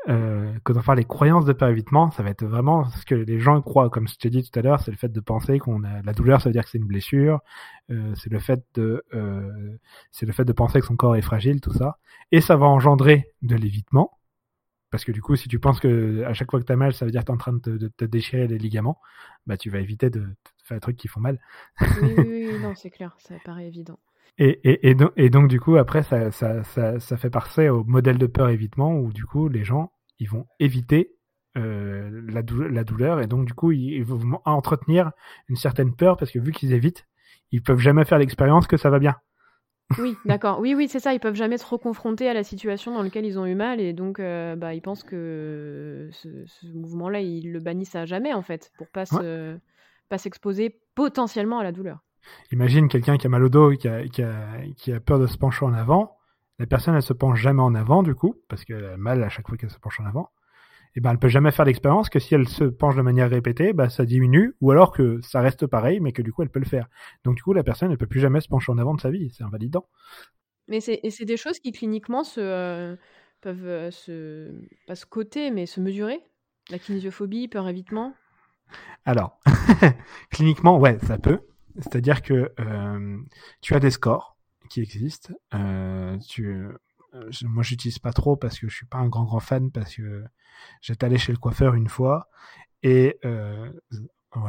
[0.07, 3.15] Euh, quand on parle des croyances de peur évitement, ça va être vraiment ce que
[3.15, 3.89] les gens croient.
[3.89, 6.13] Comme je t'ai dit tout à l'heure, c'est le fait de penser qu'on a la
[6.13, 7.39] douleur, ça veut dire que c'est une blessure.
[7.91, 9.77] Euh, c'est le fait de, euh,
[10.11, 11.97] c'est le fait de penser que son corps est fragile, tout ça.
[12.31, 14.11] Et ça va engendrer de l'évitement.
[14.91, 17.05] Parce que du coup, si tu penses que à chaque fois que t'as mal, ça
[17.05, 18.99] veut dire que t'es en train de te, de te déchirer les ligaments,
[19.45, 21.39] bah tu vas éviter de, de faire des trucs qui font mal.
[21.95, 23.99] Oui, oui, non, c'est clair, ça paraît évident.
[24.37, 27.69] Et, et, et, donc, et donc, du coup, après, ça, ça, ça, ça fait passer
[27.69, 31.11] au modèle de peur évitement où, du coup, les gens, ils vont éviter
[31.57, 35.11] euh, la, dou- la douleur et donc, du coup, ils, ils vont entretenir
[35.47, 37.05] une certaine peur parce que vu qu'ils évitent,
[37.51, 39.15] ils peuvent jamais faire l'expérience que ça va bien.
[39.99, 40.59] Oui, d'accord.
[40.59, 41.13] Oui, oui, c'est ça.
[41.13, 43.93] Ils peuvent jamais se reconfronter à la situation dans laquelle ils ont eu mal et
[43.93, 48.41] donc, euh, bah, ils pensent que ce, ce mouvement-là, ils le bannissent à jamais en
[48.41, 49.57] fait, pour pas se,
[50.09, 51.99] pas s'exposer potentiellement à la douleur.
[52.51, 54.33] Imagine quelqu'un qui a mal au dos et qui a, qui, a,
[54.75, 56.17] qui a peur de se pencher en avant.
[56.57, 59.29] La personne, elle se penche jamais en avant, du coup, parce qu'elle a mal à
[59.29, 60.31] chaque fois qu'elle se penche en avant.
[60.95, 63.73] Et ben, elle peut jamais faire l'expérience que si elle se penche de manière répétée,
[63.73, 66.59] bah, ça diminue, ou alors que ça reste pareil, mais que du coup, elle peut
[66.59, 66.87] le faire.
[67.23, 69.09] Donc, du coup, la personne, elle peut plus jamais se pencher en avant de sa
[69.09, 69.29] vie.
[69.35, 69.87] C'est invalidant.
[70.67, 72.95] Mais c'est, et c'est des choses qui cliniquement se, euh,
[73.41, 74.51] peuvent euh, se,
[74.87, 76.19] pas se coter, mais se mesurer?
[76.71, 78.15] La kinésiophobie, peur évitement?
[79.05, 79.39] Alors,
[80.31, 81.41] cliniquement, ouais, ça peut.
[81.77, 83.17] C'est-à-dire que euh,
[83.61, 84.37] tu as des scores
[84.69, 85.33] qui existent.
[85.53, 86.67] Euh, tu,
[87.43, 90.23] moi, j'utilise pas trop parce que je suis pas un grand grand fan parce que
[90.81, 92.29] j'étais allé chez le coiffeur une fois
[92.83, 93.71] et euh,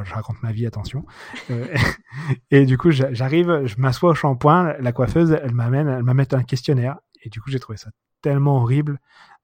[0.05, 1.05] je raconte ma vie, attention.
[1.51, 1.67] Euh,
[2.51, 6.27] et du coup, j'a- j'arrive, je m'assois au shampoing, la coiffeuse, elle m'amène, elle m'amène
[6.33, 7.91] un questionnaire et du coup, j'ai trouvé ça
[8.23, 8.99] tellement horrible.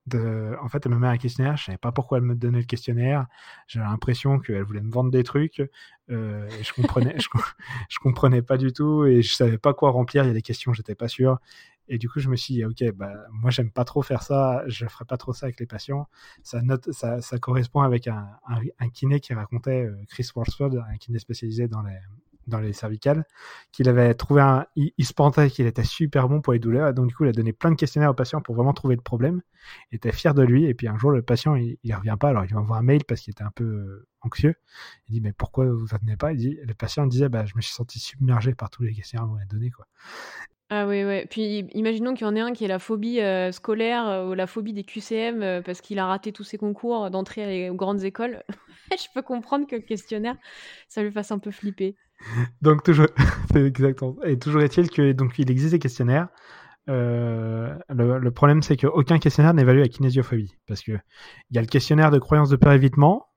[0.05, 0.53] De...
[0.61, 2.65] En fait, elle me met un questionnaire, je savais pas pourquoi elle me donnait le
[2.65, 3.25] questionnaire.
[3.67, 5.63] J'avais l'impression qu'elle voulait me vendre des trucs
[6.11, 7.41] euh, et je comprenais, je, com-
[7.89, 10.25] je comprenais pas du tout et je savais pas quoi remplir.
[10.25, 11.39] Il y a des questions, j'étais pas sûr.
[11.87, 14.63] Et du coup, je me suis dit, ok, bah moi j'aime pas trop faire ça,
[14.67, 16.07] je ferai pas trop ça avec les patients.
[16.43, 16.61] Ça
[17.39, 18.27] correspond avec un,
[18.93, 21.81] kiné qui racontait euh, Chris Walsford, un kiné spécialisé dans
[22.59, 23.25] les cervicales,
[23.71, 26.89] qu'il avait trouvé un, il, il se pentait qu'il était super bon pour les douleurs,
[26.89, 28.95] et donc du coup il a donné plein de questionnaires aux patients pour vraiment trouver
[28.95, 29.41] le problème.
[29.91, 32.29] Il était fier de lui, et puis un jour le patient il, il revient pas,
[32.29, 34.55] alors il lui envoie un mail parce qu'il était un peu euh, anxieux.
[35.07, 36.33] Il dit mais pourquoi vous venez pas?
[36.33, 39.25] Il dit le patient disait bah je me suis senti submergé par tous les questionnaires
[39.25, 39.87] que vous m'avez donné quoi.
[40.69, 41.27] Ah oui, ouais.
[41.29, 44.33] Puis imaginons qu'il y en ait un qui ait la phobie euh, scolaire euh, ou
[44.33, 48.03] la phobie des QCM euh, parce qu'il a raté tous ses concours d'entrée aux grandes
[48.03, 48.43] écoles.
[48.91, 50.35] Je peux comprendre que le questionnaire,
[50.87, 51.95] ça lui fasse un peu flipper.
[52.61, 53.07] Donc toujours,
[53.55, 54.15] exactement.
[54.23, 56.29] Et toujours est-il que donc il existe des questionnaires.
[56.87, 60.91] Le, problème c'est qu'aucun questionnaire n'évalue la kinésiophobie parce que
[61.49, 63.27] il y a le questionnaire de croyance de peur évitement,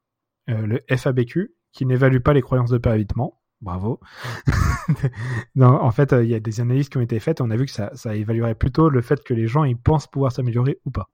[0.48, 3.40] le FABQ, qui n'évalue pas les croyances de peur évitement.
[3.60, 4.00] Bravo.
[5.54, 7.40] non, en fait, il y a des analyses qui ont été faites.
[7.40, 9.76] Et on a vu que ça, ça évaluerait plutôt le fait que les gens ils
[9.76, 11.10] pensent pouvoir s'améliorer ou pas.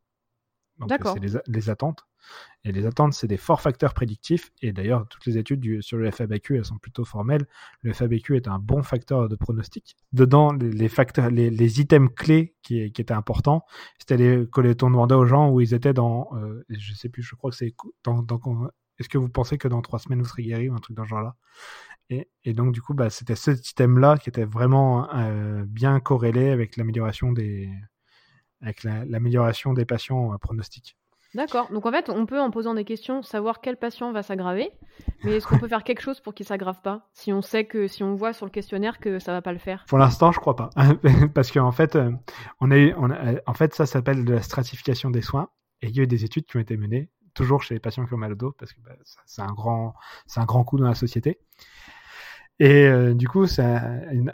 [0.78, 2.06] Donc c'est les, les, attentes.
[2.64, 4.50] Et les attentes, c'est des forts facteurs prédictifs.
[4.62, 7.46] Et d'ailleurs, toutes les études du, sur le FABQ, elles sont plutôt formelles.
[7.82, 9.96] Le FABQ est un bon facteur de pronostic.
[10.12, 13.64] Dedans, les, les facteurs, les, les, items clés qui, qui étaient importants,
[13.98, 17.22] c'était les que on demandait aux gens où ils étaient dans, euh, je sais plus,
[17.22, 17.74] je crois que c'est
[18.04, 18.40] dans, dans
[18.98, 21.04] est-ce que vous pensez que dans trois semaines vous serez guéri ou un truc dans
[21.04, 21.36] ce genre-là?
[22.10, 26.50] Et, et, donc du coup, bah, c'était ce item-là qui était vraiment euh, bien corrélé
[26.50, 27.70] avec l'amélioration des,
[28.60, 30.96] avec l'amélioration la, des patients euh, pronostiques.
[31.34, 31.72] D'accord.
[31.72, 34.70] Donc en fait, on peut en posant des questions savoir quel patient va s'aggraver,
[35.24, 37.88] mais est-ce qu'on peut faire quelque chose pour qu'il s'aggrave pas Si on sait que
[37.88, 39.86] si on voit sur le questionnaire que ça va pas le faire?
[39.88, 40.68] Pour l'instant, je crois pas,
[41.34, 42.12] parce qu'en fait, euh,
[42.60, 43.08] on est, on
[43.46, 45.48] en fait, ça s'appelle de la stratification des soins,
[45.80, 48.04] et il y a eu des études qui ont été menées, toujours chez les patients
[48.04, 48.92] qui ont mal au dos, parce que bah,
[49.24, 49.94] c'est un grand,
[50.26, 51.40] c'est un grand coup dans la société.
[52.58, 53.82] Et euh, du coup, ça,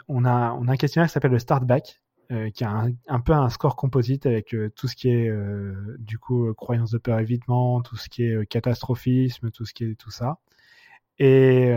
[0.07, 2.01] on a, on a un questionnaire qui s'appelle le Startback,
[2.31, 5.95] euh, qui a un, peu un score composite avec euh, tout ce qui est euh,
[5.97, 9.95] du coup croyance de peur évitement, tout ce qui est catastrophisme, tout ce qui est
[9.95, 10.37] tout ça.
[11.17, 11.73] Et,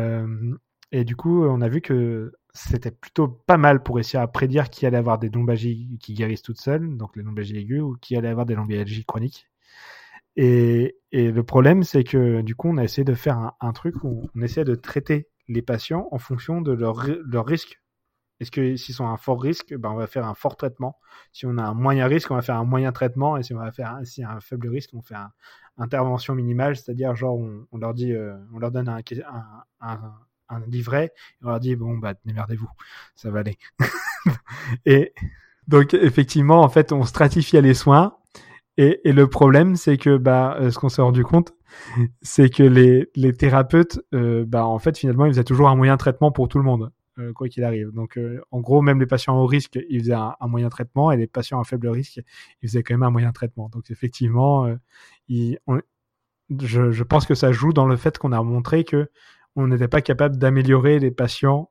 [0.93, 4.71] et du coup, on a vu que c'était plutôt pas mal pour essayer à prédire
[4.71, 8.17] qui allait avoir des lombalgies qui guérissent toutes seules, donc les lombalgies aiguës, ou qui
[8.17, 9.49] allait avoir des lombalgies chroniques.
[10.37, 14.05] Et, et le problème, c'est que du coup, on a essayé de faire un, truc
[14.05, 17.83] où on essaie de traiter les patients en fonction de leur, leur risque
[18.43, 20.99] est-ce que s'ils sont à un fort risque, ben on va faire un fort traitement.
[21.33, 23.37] Si on a un moyen risque, on va faire un moyen traitement.
[23.37, 25.31] Et si on va faire un, un faible risque, on fait une
[25.79, 29.01] intervention minimale, c'est-à-dire genre on, leur dit, euh, on leur donne un,
[29.81, 32.69] un, livret, et on leur dit bon bah démerdez-vous,
[33.15, 33.59] ça va aller.
[34.87, 35.15] et
[35.69, 38.17] donc effectivement, en fait, on stratifie les soins.
[38.77, 41.55] Et, et le problème, c'est que bah, euh, ce qu'on s'est rendu compte,
[42.23, 45.95] c'est que les, les thérapeutes, euh, bah, en fait, finalement, ils faisaient toujours un moyen
[45.95, 46.91] de traitement pour tout le monde.
[47.19, 47.91] Euh, quoi qu'il arrive.
[47.91, 51.19] Donc, euh, en gros, même les patients au risque, ils faisaient un, moyen traitement, et
[51.19, 52.23] les patients à faible risque,
[52.63, 53.69] ils faisaient quand même un moyen traitement.
[53.69, 54.77] Donc, effectivement, euh,
[55.29, 59.11] je, pense que ça joue dans le fait qu'on a montré que
[59.57, 61.71] on n'était pas capable d'améliorer les patients,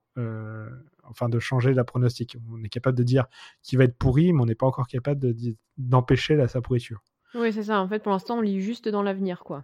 [1.03, 2.37] enfin de changer la pronostic.
[2.51, 3.25] On est capable de dire
[3.63, 5.33] qui va être pourri, mais on n'est pas encore capable
[5.77, 7.01] d'empêcher la sa pourriture.
[7.33, 7.81] Oui, c'est ça.
[7.81, 9.63] En fait, pour l'instant, on lit juste dans l'avenir, quoi.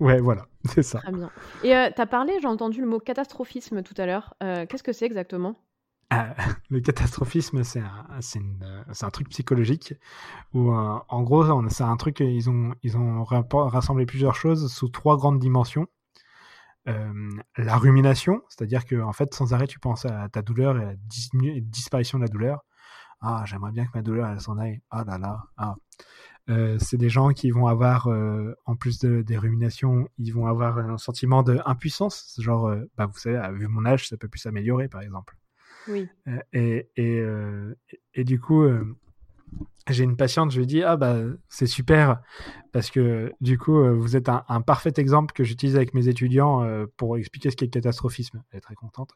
[0.00, 0.98] Ouais, voilà, c'est ça.
[0.98, 1.30] Très bien.
[1.62, 4.34] Et euh, tu as parlé, j'ai entendu le mot catastrophisme tout à l'heure.
[4.42, 5.56] Euh, qu'est-ce que c'est exactement?
[6.10, 6.34] Ah,
[6.70, 9.94] Le catastrophisme, c'est un, euh, un, truc psychologique
[10.54, 15.16] où, en gros, c'est un truc, ils ont, ils ont rassemblé plusieurs choses sous trois
[15.16, 15.86] grandes dimensions.
[16.84, 20.86] la rumination, c'est-à-dire que en fait, sans arrêt, tu penses à ta douleur et à
[20.86, 22.64] la disparition de la douleur.
[23.24, 24.82] Ah, j'aimerais bien que ma douleur, elle s'en aille.
[24.90, 25.44] Ah là là.
[25.56, 25.76] Ah.
[26.50, 30.46] Euh, c'est des gens qui vont avoir, euh, en plus de, des ruminations, ils vont
[30.46, 32.36] avoir un sentiment d'impuissance.
[32.38, 35.36] Genre, euh, bah, vous savez, vu mon âge, ça peut plus s'améliorer, par exemple.
[35.88, 36.08] Oui.
[36.52, 37.24] et, et,
[38.14, 38.64] et, du coup,
[39.90, 41.16] j'ai une patiente, je lui dis, ah bah,
[41.48, 42.22] c'est super,
[42.70, 46.64] parce que du coup, vous êtes un, parfait exemple que j'utilise avec mes étudiants
[46.96, 48.44] pour expliquer ce qu'est le catastrophisme.
[48.52, 49.10] Elle est très contente.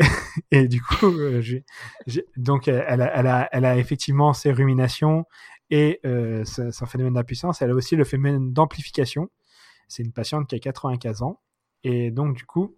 [0.50, 1.12] et du coup,
[2.36, 5.24] donc, elle a, elle, a, elle a effectivement ces ruminations
[5.70, 7.62] et euh, c'est un phénomène d'impuissance.
[7.62, 9.30] Elle a aussi le phénomène d'amplification.
[9.88, 11.40] C'est une patiente qui a 95 ans.
[11.84, 12.74] Et donc, du coup,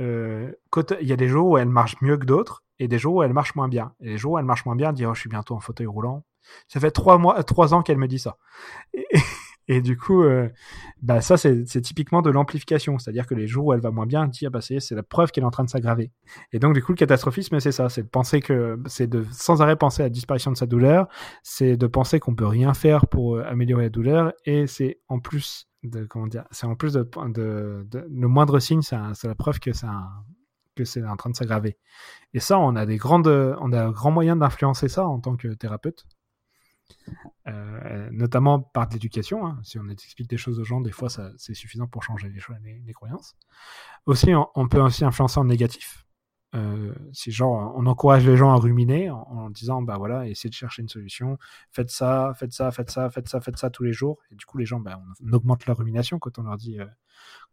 [0.00, 0.52] euh,
[1.00, 3.22] il y a des jours où elle marche mieux que d'autres et des jours où
[3.22, 3.94] elle marche moins bien.
[4.00, 5.60] Et les jours où elle marche moins bien, elle dit oh, Je suis bientôt en
[5.60, 6.24] fauteuil roulant.
[6.68, 8.36] Ça fait trois, mois, trois ans qu'elle me dit ça.
[9.68, 10.48] Et du coup, euh,
[11.02, 14.26] bah ça c'est typiquement de l'amplification, c'est-à-dire que les jours où elle va moins bien,
[14.28, 16.12] dit ah bah c'est la preuve qu'elle est en train de s'aggraver.
[16.52, 19.62] Et donc du coup le catastrophisme c'est ça, c'est de penser que c'est de sans
[19.62, 21.08] arrêt penser à la disparition de sa douleur,
[21.42, 25.18] c'est de penser qu'on peut rien faire pour euh, améliorer la douleur, et c'est en
[25.18, 29.72] plus de comment dire, c'est en plus de, le moindre signe, c'est la preuve que
[29.72, 29.86] c'est
[30.76, 31.78] que c'est en train de s'aggraver.
[32.34, 35.36] Et ça, on a des grandes, on a un grand moyen d'influencer ça en tant
[35.36, 36.04] que thérapeute.
[37.48, 39.46] Euh, notamment par de l'éducation.
[39.46, 39.60] Hein.
[39.62, 43.36] Si on explique des choses aux gens, des fois, c'est suffisant pour changer les, croyances.
[44.06, 46.04] Aussi, on, peut aussi influencer en négatif.
[46.54, 50.54] Euh, si genre on encourage les gens à ruminer en, disant bah voilà essayez de
[50.54, 51.38] chercher une solution
[51.72, 54.46] faites ça faites ça faites ça faites ça faites ça tous les jours et du
[54.46, 56.86] coup les gens bah, on, augmente leur rumination quand on leur dit euh,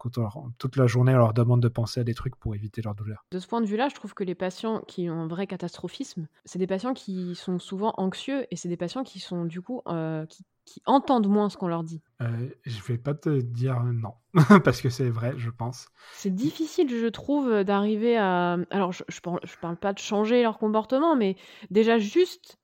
[0.09, 3.25] toute la journée on leur demande de penser à des trucs pour éviter leur douleur
[3.31, 5.47] de ce point de vue là je trouve que les patients qui ont un vrai
[5.47, 9.61] catastrophisme c'est des patients qui sont souvent anxieux et c'est des patients qui sont du
[9.61, 12.01] coup euh, qui qui entendent moins ce qu'on leur dit.
[12.21, 14.13] Euh, je vais pas te dire non,
[14.63, 15.87] parce que c'est vrai, je pense.
[16.13, 18.57] C'est difficile, je trouve, d'arriver à...
[18.69, 21.35] Alors, je, je, parle, parle pas de changer leur comportement, mais
[21.69, 22.59] déjà juste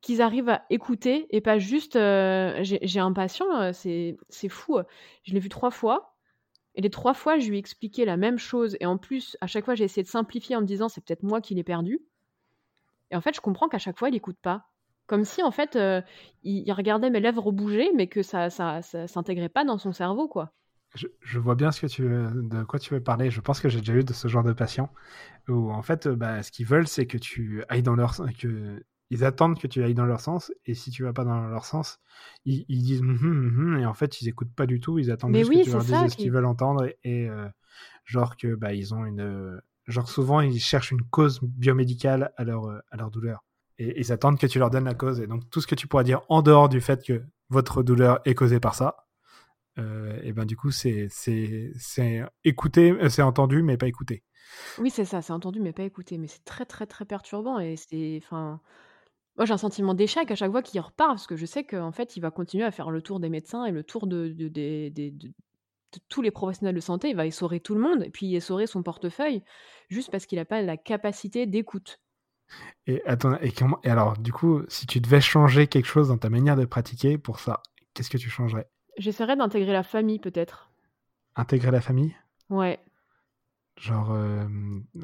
[0.00, 1.96] qu'ils arrivent à écouter et pas juste...
[1.96, 4.78] Euh, j'ai un patient, euh, c'est fou,
[5.24, 6.13] je l'ai vu trois fois,
[6.74, 9.46] et les trois fois, je lui ai expliqué la même chose, et en plus, à
[9.46, 12.00] chaque fois, j'ai essayé de simplifier en me disant, c'est peut-être moi qui l'ai perdu.
[13.10, 14.66] Et en fait, je comprends qu'à chaque fois, il écoute pas.
[15.06, 16.00] Comme si, en fait, euh,
[16.42, 20.52] il, regardait mes lèvres bouger, mais que ça, ça, s'intégrait pas dans son cerveau, quoi.
[20.94, 23.28] Je, vois bien ce que tu de quoi tu veux parler.
[23.28, 24.90] Je pense que j'ai déjà eu de ce genre de patients
[25.48, 28.82] où, en fait, bah, ce qu'ils veulent, c'est que tu ailles dans leur que
[29.14, 31.64] ils attendent que tu ailles dans leur sens et si tu vas pas dans leur
[31.64, 32.00] sens,
[32.44, 34.98] ils, disent hum, hum, hum, et en fait ils écoutent pas du tout.
[34.98, 37.48] Ils attendent juste que tu leur dises ce qu'ils veulent entendre et, euh,
[38.04, 42.68] genre que bah ils ont une genre souvent ils cherchent une cause biomédicale à leur
[42.90, 43.44] à leur douleur
[43.78, 45.20] et ils attendent que tu leur donnes la cause.
[45.20, 48.18] Et donc tout ce que tu pourras dire en dehors du fait que votre douleur
[48.24, 49.06] est causée par ça,
[49.76, 51.08] et ben du coup, c'est
[52.44, 54.22] écouté, c'est entendu, mais pas écouté.
[54.78, 56.18] Oui, c'est ça, c'est entendu, mais pas écouté.
[56.18, 58.60] Mais c'est très, très, très perturbant et c'est enfin,
[59.36, 61.92] moi, j'ai un sentiment d'échec à chaque fois qu'il repart parce que je sais qu'en
[61.92, 64.48] fait, il va continuer à faire le tour des médecins et le tour de de
[64.48, 65.32] des de de
[66.08, 67.10] tous les professionnels de santé.
[67.10, 69.42] Il va essorer tout le monde et puis essorer son portefeuille
[69.88, 72.00] juste parce qu'il a pas la capacité d'écoute.
[72.86, 76.18] Et attends et comment et alors du coup, si tu devais changer quelque chose dans
[76.18, 77.62] ta manière de pratiquer pour ça,
[77.94, 78.68] qu'est-ce que tu changerais?
[78.98, 80.70] J'essaierais d'intégrer la famille peut-être.
[81.36, 82.14] Intégrer la famille?
[82.50, 82.78] Ouais.
[83.76, 84.46] Genre, euh,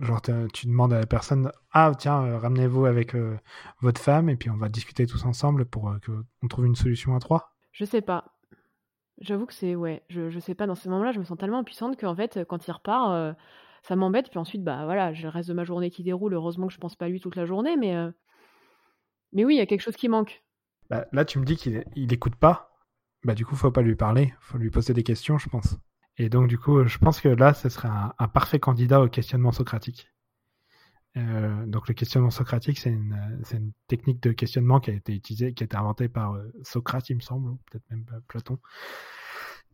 [0.01, 3.37] genre tu demandes à la personne Ah, tiens, euh, ramenez-vous avec euh,
[3.81, 7.19] votre femme et puis on va discuter tous ensemble pour qu'on trouve une solution à
[7.19, 8.37] trois Je sais pas.
[9.21, 9.75] J'avoue que c'est.
[9.75, 10.67] Ouais, je, je sais pas.
[10.67, 13.37] Dans ces moments-là, je me sens tellement impuissante qu'en fait, quand il repart,
[13.83, 14.31] ça m'embête.
[14.31, 16.33] Puis ensuite, bah voilà, j'ai le reste de ma journée qui déroule.
[16.33, 17.95] Heureusement que je pense pas à lui toute la journée, mais.
[19.33, 20.43] Mais oui, il y a quelque chose qui manque.
[20.89, 22.73] Bah, là, tu me dis qu'il il écoute pas.
[23.25, 24.33] Bah, du coup, faut pas lui parler.
[24.41, 25.77] Faut lui poser des questions, je pense.
[26.21, 29.53] Et donc, du coup, je pense que là, ce serait un, parfait candidat au questionnement
[29.53, 30.11] socratique.
[31.17, 33.17] Euh, donc, le questionnement socratique, c'est une,
[33.53, 37.09] une, technique de questionnement qui a été utilisée, qui a été inventée par euh, Socrate,
[37.09, 38.59] il me semble, ou peut-être même Platon.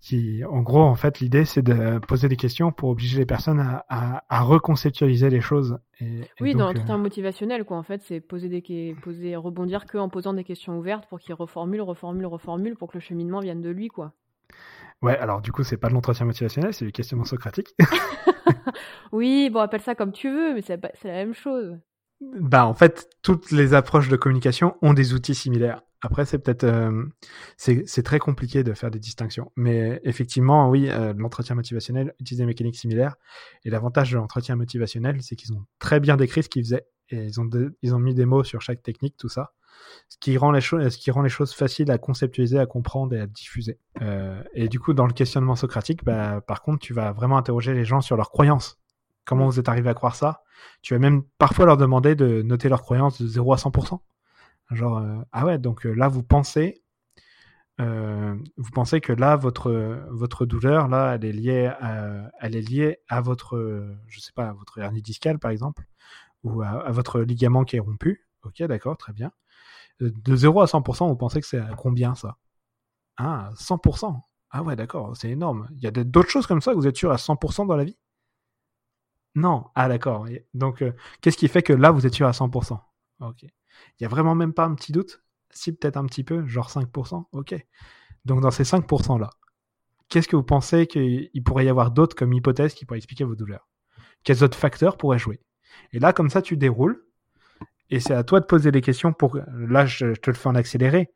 [0.01, 3.59] Qui, en gros, en fait, l'idée, c'est de poser des questions pour obliger les personnes
[3.59, 5.81] à, à, reconceptualiser les choses.
[5.99, 7.77] Et, oui, dans tout euh, motivationnel, quoi.
[7.77, 11.35] En fait, c'est poser des poser, rebondir que en posant des questions ouvertes pour qu'il
[11.35, 14.13] reformule, reformule, reformule, pour que le cheminement vienne de lui, quoi.
[15.03, 17.75] Ouais, alors du coup, c'est pas de l'entretien motivationnel, c'est du questionnement socratique.
[19.13, 21.79] oui, bon, appelle ça comme tu veux, mais c'est la même chose.
[22.21, 25.83] Bah, en fait, toutes les approches de communication ont des outils similaires.
[26.03, 27.05] Après, c'est peut-être, euh,
[27.57, 29.53] c'est très compliqué de faire des distinctions.
[29.57, 33.17] Mais effectivement, oui, euh, l'entretien motivationnel utilise des mécaniques similaires.
[33.65, 36.87] Et l'avantage de l'entretien motivationnel, c'est qu'ils ont très bien décrit ce qu'ils faisaient.
[37.11, 39.53] Et ils ont, mis des mots sur chaque technique, tout ça
[40.09, 43.79] ce qui rend les choses, faciles à conceptualiser, à comprendre et à diffuser.
[44.03, 47.75] Euh, et du coup, dans le questionnement socratique, bah, par contre, tu vas vraiment interroger
[47.75, 48.79] les gens sur leurs croyances.
[49.25, 50.43] Comment vous êtes arrivé à croire ça?
[50.83, 54.01] Tu vas même parfois leur demander de noter leurs croyances de 0 à 100%.
[54.73, 56.83] Genre, euh, ah ouais, donc euh, là, vous pensez,
[57.79, 63.21] vous pensez que là, votre douleur, là, elle est liée, à, elle est liée à
[63.21, 63.59] votre,
[64.07, 65.85] je sais pas, à votre hernie discale, par exemple,
[66.47, 68.27] ou à votre ligament qui est rompu.
[68.45, 69.33] Ok, d'accord, très bien.
[70.01, 72.37] De 0 à 100%, vous pensez que c'est à combien ça?
[73.17, 74.27] Ah, 100%.
[74.51, 75.69] Ah ouais, d'accord, c'est énorme.
[75.73, 77.85] Il y a d'autres choses comme ça que vous êtes sûr à 100% dans la
[77.85, 77.99] vie?
[79.35, 79.67] Non.
[79.75, 80.27] Ah d'accord.
[80.55, 82.81] Donc, euh, qu'est-ce qui fait que là, vous êtes sûr à 100%
[83.21, 83.43] Ok.
[83.43, 85.23] Il y a vraiment même pas un petit doute?
[85.51, 87.29] Si, peut-être un petit peu, genre 5%.
[87.33, 87.55] Ok.
[88.25, 89.31] Donc, dans ces 5% là,
[90.09, 93.37] qu'est-ce que vous pensez qu'il pourrait y avoir d'autres comme hypothèse qui pourraient expliquer vos
[93.37, 93.69] douleurs?
[94.25, 95.41] Quels autres facteurs pourraient jouer?
[95.93, 97.07] Et là, comme ça, tu déroules
[97.91, 99.39] et c'est à toi de poser des questions pour.
[99.57, 101.11] Là, je, te le fais en accéléré.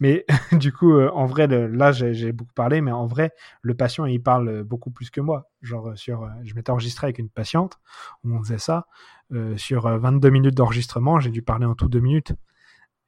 [0.00, 4.04] Mais du coup, euh, en vrai, là, j'ai beaucoup parlé, mais en vrai, le patient,
[4.04, 5.50] il parle beaucoup plus que moi.
[5.62, 7.78] Genre, sur, euh, je m'étais enregistré avec une patiente
[8.24, 8.86] où on faisait ça.
[9.32, 12.32] Euh, sur 22 minutes d'enregistrement, j'ai dû parler en tout deux minutes.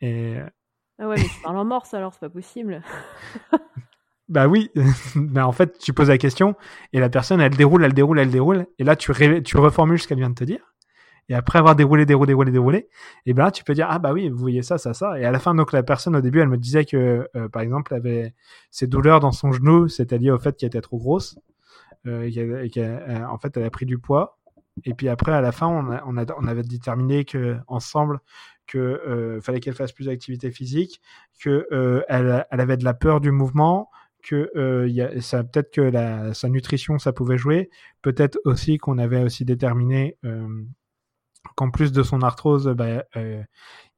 [0.01, 0.37] Et...
[0.99, 2.83] Ah ouais, mais tu parles en morse alors, c'est pas possible.
[4.29, 4.71] bah oui,
[5.15, 6.57] mais en fait, tu poses la question
[6.93, 8.67] et la personne, elle déroule, elle déroule, elle déroule.
[8.79, 10.70] Et là, tu, tu reformules ce qu'elle vient de te dire.
[11.29, 12.89] Et après avoir déroulé, déroulé, déroulé, déroulé,
[13.27, 15.19] et ben là, tu peux dire, ah bah oui, vous voyez ça, ça, ça.
[15.19, 17.63] Et à la fin, donc la personne, au début, elle me disait que, euh, par
[17.63, 18.35] exemple, elle avait
[18.71, 21.39] ses douleurs dans son genou, c'était lié au fait qu'elle était trop grosse.
[22.07, 22.31] Euh,
[22.71, 24.39] qu'elle, euh, en fait, elle a pris du poids.
[24.85, 25.67] Et puis après, à la fin,
[26.07, 28.21] on, avait déterminé que ensemble
[28.67, 31.03] que euh, fallait qu'elle fasse plus d'activité physique,
[31.43, 33.91] que euh, elle, avait de la peur du mouvement,
[34.23, 37.69] que peut-être que sa nutrition ça pouvait jouer,
[38.01, 40.17] peut-être aussi qu'on avait aussi déterminé
[41.57, 43.43] qu'en plus de son arthrose, bah, euh,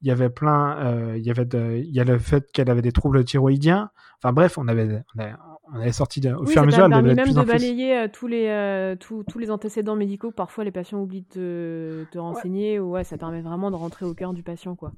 [0.00, 1.46] il y avait plein, euh, il y avait
[1.78, 3.90] il y a le fait qu'elle avait des troubles thyroïdiens.
[4.22, 6.82] Enfin bref, on avait, on avait, sorti au fur et à mesure.
[6.82, 10.30] Ça permis même de balayer euh, tous les tous, tous, les antécédents médicaux.
[10.30, 12.78] Parfois, les patients oublient de te renseigner.
[12.78, 14.92] Ou ouais, ça permet vraiment de rentrer au cœur du patient, quoi.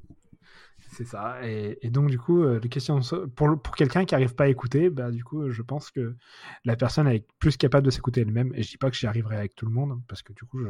[0.95, 1.41] C'est ça.
[1.43, 3.01] Et, donc, du coup, euh, les questions
[3.35, 6.15] pour, quelqu'un qui n'arrive pas à écouter, bah, du coup, je pense que
[6.65, 8.53] la personne est plus capable de s'écouter elle-même.
[8.55, 10.61] Et je dis pas que j'y arriverai avec tout le monde, parce que du coup,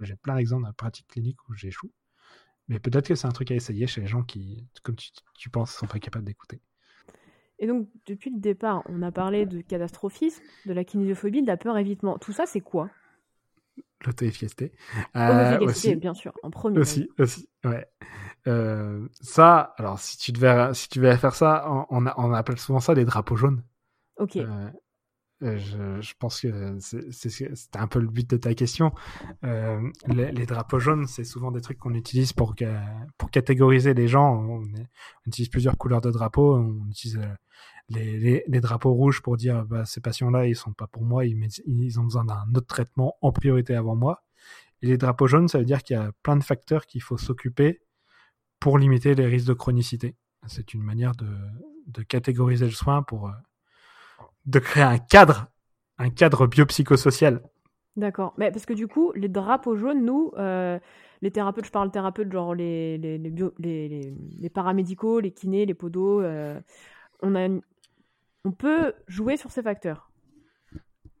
[0.00, 1.92] j'ai plein d'exemples de pratique clinique où j'échoue.
[2.66, 5.48] Mais peut-être que c'est un truc à essayer chez les gens qui, comme tu, tu
[5.48, 6.60] penses, sont pas capables d'écouter.
[7.60, 11.56] Et donc, depuis le départ, on a parlé de catastrophisme, de la kinésiophobie, de la
[11.56, 12.18] peur évitement.
[12.18, 12.90] Tout ça, c'est quoi?
[14.04, 14.72] L'auto-efficacité.
[15.16, 16.78] Euh, aussi, bien sûr, en premier.
[16.78, 17.86] Aussi, aussi, ouais.
[18.48, 22.80] Euh, ça, alors si tu devais, si tu devais faire ça, on, on, appelle souvent
[22.80, 23.62] ça des drapeaux jaunes.
[24.16, 24.36] Ok.
[24.36, 24.70] Euh
[25.42, 28.92] je, je, pense que c'était un peu le but de ta question.
[29.44, 32.54] Euh, les, drapeaux jaunes, c'est souvent des trucs qu'on utilise pour,
[33.30, 34.34] catégoriser les gens.
[34.34, 34.62] On,
[35.26, 36.56] utilise plusieurs couleurs de drapeaux.
[36.56, 37.20] On utilise
[37.88, 42.00] les, les, drapeaux rouges pour dire bah, ces patients-là, ils sont pas pour moi, ils,
[42.00, 44.24] ont besoin d'un autre traitement en priorité avant moi.
[44.80, 47.16] Et les drapeaux jaunes, ça veut dire qu'il y a plein de facteurs qu'il faut
[47.16, 47.82] s'occuper
[48.58, 50.16] pour limiter les risques de chronicité.
[50.46, 53.32] C'est une manière de, catégoriser le soin pour euh,
[54.46, 55.46] de créer un cadre,
[55.98, 57.42] un cadre biopsychosocial.
[57.96, 58.34] D'accord.
[58.38, 60.78] Mais parce que du coup, les drapeaux jaunes, nous, euh,
[61.20, 65.74] les thérapeutes, je parle thérapeutes, genre les, les, les, les, les paramédicaux, les kinés, les
[65.74, 66.58] podos, euh,
[67.20, 67.48] on, a
[68.44, 70.10] on peut jouer sur ces facteurs.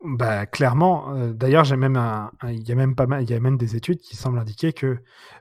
[0.04, 1.14] Bah clairement.
[1.14, 1.96] Euh, d'ailleurs, j'ai même
[2.42, 4.72] il y a même pas mal, il y a même des études qui semblent indiquer
[4.72, 4.98] que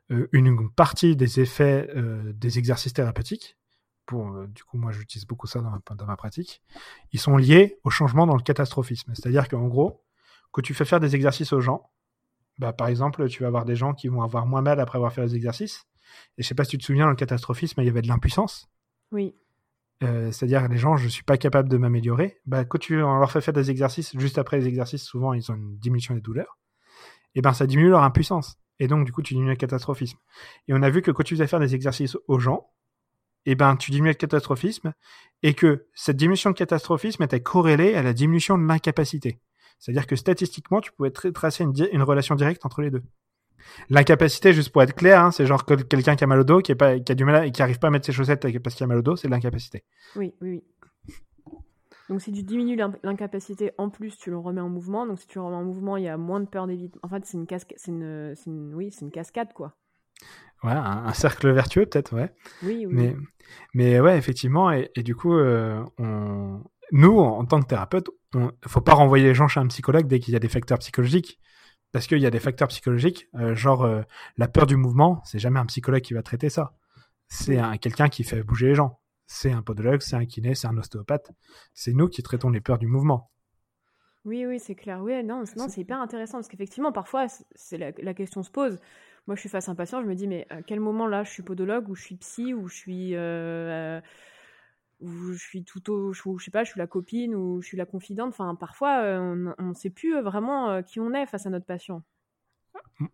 [0.09, 1.89] une partie des effets
[2.35, 3.57] des exercices thérapeutiques,
[4.11, 6.61] pour du coup moi j'utilise beaucoup ça dans ma, dans ma pratique,
[7.13, 9.13] ils sont liés au changement dans le catastrophisme.
[9.15, 10.03] C'est-à-dire qu'en gros,
[10.51, 11.89] quand tu fais faire des exercices aux gens,
[12.57, 15.13] bah par exemple, tu vas avoir des gens qui vont avoir moins mal après avoir
[15.13, 15.85] fait les exercices.
[16.37, 18.09] Et je sais pas si tu te souviens dans le catastrophisme, il y avait de
[18.09, 18.69] l'impuissance.
[19.13, 19.33] Oui.
[20.03, 22.41] Euh, c'est-à-dire les gens, je suis pas capable de m'améliorer.
[22.45, 25.55] Bah, quand tu leur fais faire des exercices, juste après les exercices, souvent ils ont
[25.55, 26.59] une diminution des douleurs.
[27.33, 28.57] Et ben ça diminue leur impuissance.
[28.79, 30.17] Et donc du coup tu diminues le catastrophisme.
[30.67, 32.71] Et on a vu que quand tu faisais faire des exercices aux gens,
[33.45, 34.93] et ben tu diminues le catastrophisme
[35.43, 39.39] et que cette diminution de catastrophisme était corrélée à la diminution de l'incapacité.
[39.79, 43.03] C'est-à-dire que statistiquement tu pouvais tracer une relation directe entre les deux.
[43.89, 46.71] L'incapacité, juste pour être clair, hein, c'est genre quelqu'un qui a mal au dos, qui,
[46.71, 48.83] est pas, a du mal et qui arrive pas à mettre ses chaussettes parce qu'il
[48.83, 49.83] a mal au dos, c'est l'incapacité.
[50.15, 50.63] Oui, oui, oui.
[52.09, 55.05] Donc si tu diminues l'incapacité, en plus tu le remets en mouvement.
[55.05, 56.99] Donc si tu le remets en mouvement, il y a moins de peur d'évitement.
[57.03, 57.37] En fait, c'est
[57.87, 59.77] une, une, oui, c'est une cascade quoi.
[60.63, 62.31] Ouais, un, cercle vertueux peut-être, ouais.
[62.61, 62.93] Oui, oui.
[62.93, 63.15] Mais,
[63.73, 66.63] mais ouais, effectivement, et, du coup, euh, on...
[66.91, 70.19] nous, en, tant que thérapeute, il faut pas renvoyer les gens chez un psychologue dès
[70.19, 71.39] qu'il y a des facteurs psychologiques
[71.91, 74.01] parce qu'il y a des facteurs psychologiques, euh, genre euh,
[74.37, 76.73] la peur du mouvement, c'est jamais un psychologue qui va traiter ça.
[77.27, 78.99] C'est un, quelqu'un qui fait bouger les gens.
[79.25, 81.31] C'est un podologue, c'est un kiné, c'est un ostéopathe.
[81.73, 83.31] C'est nous qui traitons les peurs du mouvement.
[84.25, 85.01] Oui, oui, c'est clair.
[85.01, 88.79] Oui, non, non c'est hyper intéressant parce qu'effectivement, parfois, c'est la, question se pose.
[89.27, 91.23] Moi, je suis face à un patient, je me dis, mais à quel moment là,
[91.23, 94.01] je suis podologue ou je suis psy ou je suis euh,
[95.01, 97.77] où je suis tout au, je, sais pas, je suis la copine ou je suis
[97.77, 98.29] la confidente.
[98.29, 101.49] Enfin, parfois, euh, on ne sait plus euh, vraiment euh, qui on est face à
[101.49, 102.03] notre patient.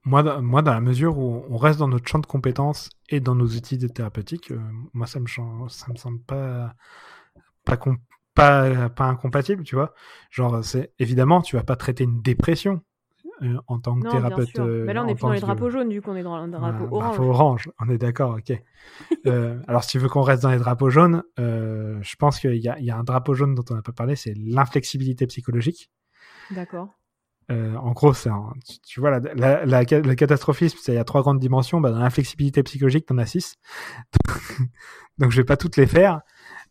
[0.04, 3.36] Moi, moi, dans la mesure où on reste dans notre champ de compétences et dans
[3.36, 4.52] nos outils thérapeutiques,
[4.94, 6.76] moi, ça me, me semble pas,
[8.36, 9.94] pas, incompatible, tu vois.
[10.30, 10.62] Genre,
[11.00, 12.82] évidemment, tu vas pas traiter une dépression
[13.42, 14.58] euh, en tant que thérapeute.
[14.60, 16.44] Euh, Mais là, on est plus dans les drapeaux jaunes, du coup, on est dans
[16.44, 17.16] les drapeaux orange.
[17.16, 18.62] Drapeau orange, on est d'accord, ok.
[19.28, 22.56] euh, alors, si tu veux qu'on reste dans les drapeaux jaunes, euh, je pense qu'il
[22.56, 25.92] y, y, a un drapeau jaune dont on n'a pas parlé, c'est l'inflexibilité psychologique.
[26.52, 26.90] D'accord.
[27.50, 28.30] En gros, c'est
[28.68, 31.80] tu, tu, vois, la, la, la, le catastrophisme, il y a trois grandes dimensions.
[31.80, 33.56] Bah, dans l'inflexibilité psychologique, t'en as six.
[35.18, 36.22] Donc, je vais pas toutes les faire.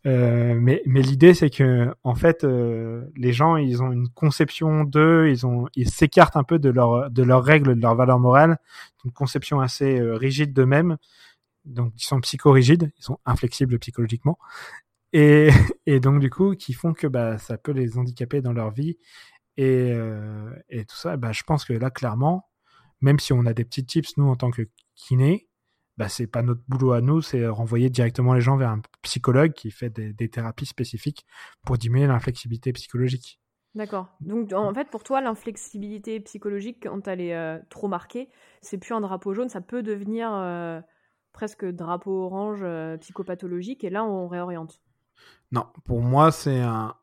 [0.06, 5.34] Euh, mais l'idée c'est que en fait euh, les gens ils ont une conception d'eux,
[5.74, 8.58] ils s'écartent un peu de leur de leurs règles, de leurs valeurs morales,
[9.04, 10.96] une conception assez euh, rigide d'eux-mêmes.
[11.64, 14.38] Donc ils sont psychorigides, ils sont inflexibles psychologiquement
[15.12, 18.98] et donc du coup qui font que bah ça peut les handicaper dans leur vie
[19.56, 19.92] et
[20.70, 21.16] et tout ça.
[21.16, 22.48] Bah je pense que là clairement,
[23.00, 24.62] même si on a des petits tips nous en tant que
[24.94, 25.48] kiné,
[25.96, 29.52] bah, c'est pas notre boulot à nous, c'est renvoyer directement les gens vers un psychologue
[29.52, 31.26] qui fait des, thérapies spécifiques
[31.64, 33.40] pour diminuer l'inflexibilité psychologique.
[33.74, 34.08] D'accord.
[34.20, 38.30] Donc en fait, pour toi, l'inflexibilité psychologique, quand elle est euh, trop marquée,
[38.62, 40.80] c'est plus un drapeau jaune, ça peut devenir euh,
[41.32, 44.80] presque drapeau orange euh, psychopathologique, et là, on réoriente.
[45.52, 46.96] Non, pour moi, c'est un,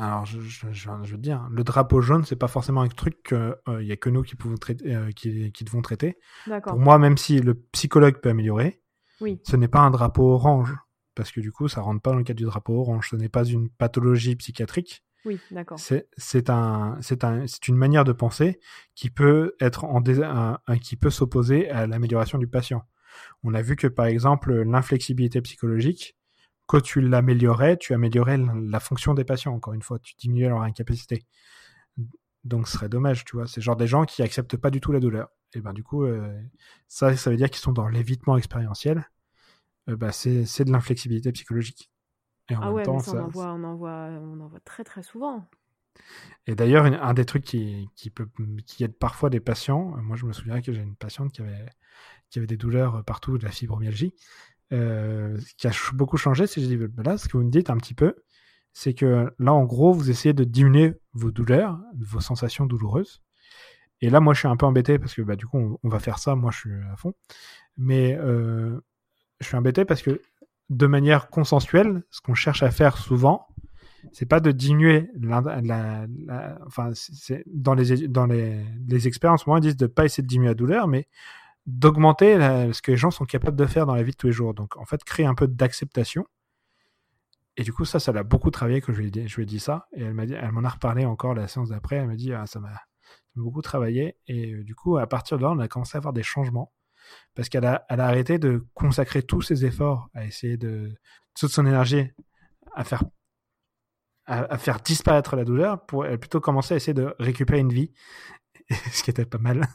[0.00, 3.36] alors, je, je, je, veux dire, le drapeau jaune, c'est pas forcément un truc qu'il
[3.36, 6.18] euh, y a que nous qui pouvons traiter, euh, qui, qui, devons traiter.
[6.64, 8.80] Pour moi, même si le psychologue peut améliorer,
[9.20, 9.40] oui.
[9.42, 10.72] ce n'est pas un drapeau orange,
[11.16, 13.08] parce que du coup, ça rentre pas dans le cadre du drapeau orange.
[13.10, 15.02] Ce n'est pas une pathologie psychiatrique.
[15.24, 15.80] Oui, d'accord.
[15.80, 18.60] C'est un, un, une manière de penser
[18.94, 22.84] qui peut être en un, qui peut s'opposer à l'amélioration du patient.
[23.42, 26.16] On a vu que par exemple l'inflexibilité psychologique
[26.68, 30.60] quand tu l'améliorais, tu améliorais la fonction des patients, encore une fois, tu diminuais leur
[30.60, 31.24] incapacité.
[32.44, 33.46] Donc ce serait dommage, tu vois.
[33.46, 35.30] C'est genre des gens qui acceptent pas du tout la douleur.
[35.54, 36.38] Et ben du coup, euh,
[36.86, 39.08] ça, ça veut dire qu'ils sont dans l'évitement expérientiel.
[39.88, 41.90] Euh, bah, c'est, de l'inflexibilité psychologique.
[42.50, 44.60] Et en ah ouais, temps, ça, on, en voit, on, en voit, on en voit
[44.60, 45.48] très très souvent.
[46.46, 48.28] Et d'ailleurs, un des trucs qui, qui, peut,
[48.66, 51.66] qui aide parfois des patients, moi je me souviens que j'ai une patiente qui avait,
[52.28, 54.14] qui avait des douleurs partout, de la fibromyalgie,
[54.72, 57.76] euh, qui a beaucoup changé, c'est que bah là, ce que vous me dites un
[57.76, 58.16] petit peu,
[58.72, 63.22] c'est que là, en gros, vous essayez de diminuer vos douleurs, vos sensations douloureuses.
[64.00, 65.98] Et là, moi, je suis un peu embêté parce que bah, du coup, on, va
[65.98, 66.36] faire ça.
[66.36, 67.14] Moi, je suis à fond.
[67.76, 68.80] Mais euh,
[69.40, 70.22] je suis embêté parce que
[70.70, 73.48] de manière consensuelle, ce qu'on cherche à faire souvent,
[74.12, 76.06] c'est pas de diminuer la, la,
[76.66, 76.92] enfin
[77.46, 80.28] dans les dans les, les experts en ce moment ils disent de pas essayer de
[80.28, 81.08] diminuer la douleur mais
[81.68, 82.34] d'augmenter
[82.72, 84.54] ce que les gens sont capables de faire dans la vie de tous les jours.
[84.54, 86.26] Donc en fait créer un peu d'acceptation.
[87.58, 89.42] Et du coup ça ça l'a beaucoup travaillé que je lui ai dit, je lui
[89.42, 89.86] ai dit ça.
[89.94, 91.96] Et elle m'a dit elle m'en a reparlé encore la séance d'après.
[91.96, 92.80] Elle m'a dit ah, ça m'a
[93.36, 94.16] beaucoup travaillé.
[94.28, 96.72] Et euh, du coup à partir de là on a commencé à avoir des changements.
[97.34, 100.94] Parce qu'elle a, elle a arrêté de consacrer tous ses efforts à essayer de
[101.34, 102.10] toute son énergie
[102.74, 103.02] à faire
[104.26, 107.92] à, faire disparaître la douleur pour elle plutôt commencer à essayer de récupérer une vie,
[108.92, 109.66] ce qui était pas mal.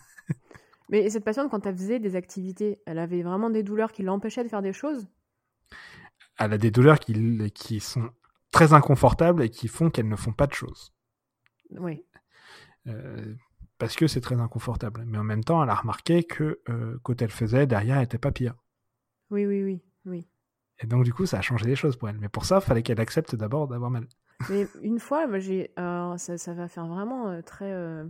[0.89, 4.43] Mais cette patiente, quand elle faisait des activités, elle avait vraiment des douleurs qui l'empêchaient
[4.43, 5.07] de faire des choses?
[6.37, 7.13] Elle a des douleurs qui,
[7.53, 8.09] qui sont
[8.51, 10.93] très inconfortables et qui font qu'elles ne font pas de choses.
[11.71, 12.03] Oui.
[12.87, 13.35] Euh,
[13.77, 15.03] parce que c'est très inconfortable.
[15.07, 18.17] Mais en même temps, elle a remarqué que euh, quand elle faisait, derrière, elle n'était
[18.17, 18.55] pas pire.
[19.29, 20.27] Oui, oui, oui, oui.
[20.79, 22.17] Et donc, du coup, ça a changé les choses pour elle.
[22.19, 24.07] Mais pour ça, il fallait qu'elle accepte d'abord d'avoir mal.
[24.49, 27.71] Mais une fois, j'ai, ça, ça, va faire vraiment euh, très.
[27.71, 28.05] Euh,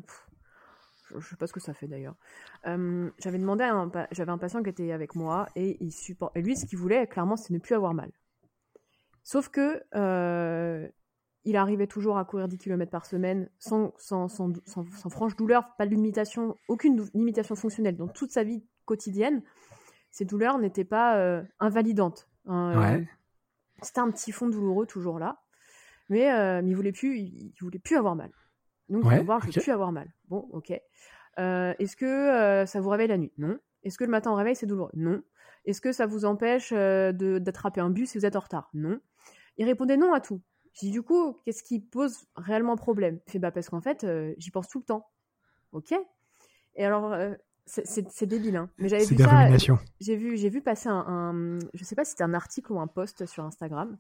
[1.14, 2.16] je, ne sais pas ce que ça fait d'ailleurs.
[2.68, 6.36] Euh, j'avais demandé, à un, j'avais un patient qui était avec moi et il supporte.
[6.36, 8.11] Et lui, ce qu'il voulait, clairement, c'est ne plus avoir mal.
[9.24, 9.84] Sauf que
[11.45, 15.76] il arrivait toujours à courir 10 km par semaine sans, sans, sans, sans, franche douleur,
[15.78, 17.97] pas de limitation, aucune limitation fonctionnelle.
[17.97, 19.43] Dans toute sa vie quotidienne,
[20.09, 22.30] ces douleurs n'étaient pas invalidantes.
[22.45, 23.03] Hein,
[23.82, 25.43] c'était un petit fond douloureux toujours là.
[26.09, 28.32] Mais, euh, mais il voulait plus, il, voulait plus avoir mal.
[28.89, 30.13] Donc, ouais, voir, je plus avoir mal.
[30.27, 30.73] Bon, ok.
[31.39, 33.31] Euh, est-ce que euh, ça vous réveille la nuit?
[33.38, 33.57] Non.
[33.84, 34.91] Est-ce que le matin au réveil c'est douloureux?
[34.93, 35.21] Non.
[35.65, 38.69] Est-ce que ça vous empêche d'attraper un bus si vous êtes en retard?
[38.73, 38.99] Non.
[39.57, 40.41] Il répondait non à tout.
[40.73, 43.19] J'ai dit du coup, qu'est-ce qui pose réellement problème?
[43.27, 44.05] Il fait bah parce qu'en fait,
[44.38, 45.07] j'y pense tout le temps.
[45.71, 45.93] Ok.
[46.75, 47.15] Et alors,
[47.65, 48.69] c'est débile, hein.
[48.77, 49.47] Mais j'avais vu ça.
[49.99, 53.25] J'ai vu, passer un, un, je sais pas si c'était un article ou un post
[53.25, 53.97] sur Instagram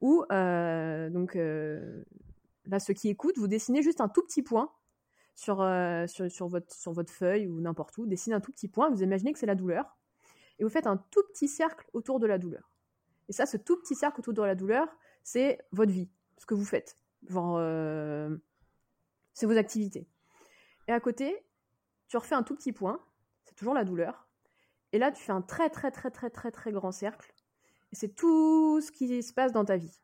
[0.00, 2.02] où, euh, donc, euh,
[2.78, 4.72] ceux qui écoutent, vous dessinez juste un tout petit point
[5.34, 8.90] sur, euh, sur, votre, sur votre feuille ou n'importe où, dessinez un tout petit point,
[8.90, 9.96] vous imaginez que c'est la douleur,
[10.58, 12.70] et vous faites un tout petit cercle autour de la douleur.
[13.28, 14.88] Et ça, ce tout petit cercle autour de la douleur,
[15.22, 16.96] c'est votre vie, ce que vous faites.
[17.28, 17.36] c'est
[19.46, 20.06] vos activités.
[20.88, 21.36] Et à côté,
[22.08, 23.00] tu refais un tout petit point,
[23.44, 24.28] c'est toujours la douleur.
[24.92, 27.32] Et là, tu fais un très très très très très très grand cercle
[27.92, 30.00] c'est tout ce qui se passe dans ta vie.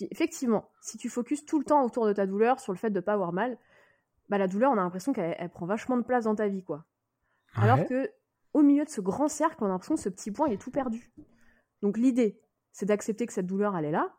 [0.00, 2.96] Effectivement, si tu focuses tout le temps autour de ta douleur, sur le fait de
[2.96, 3.58] ne pas avoir mal,
[4.28, 6.84] bah la douleur, on a l'impression qu'elle prend vachement de place dans ta vie, quoi.
[7.54, 8.10] Alors que
[8.54, 10.58] au milieu de ce grand cercle, on a l'impression que ce petit point il est
[10.58, 11.12] tout perdu.
[11.82, 12.40] Donc l'idée,
[12.72, 14.14] c'est d'accepter que cette douleur elle est là,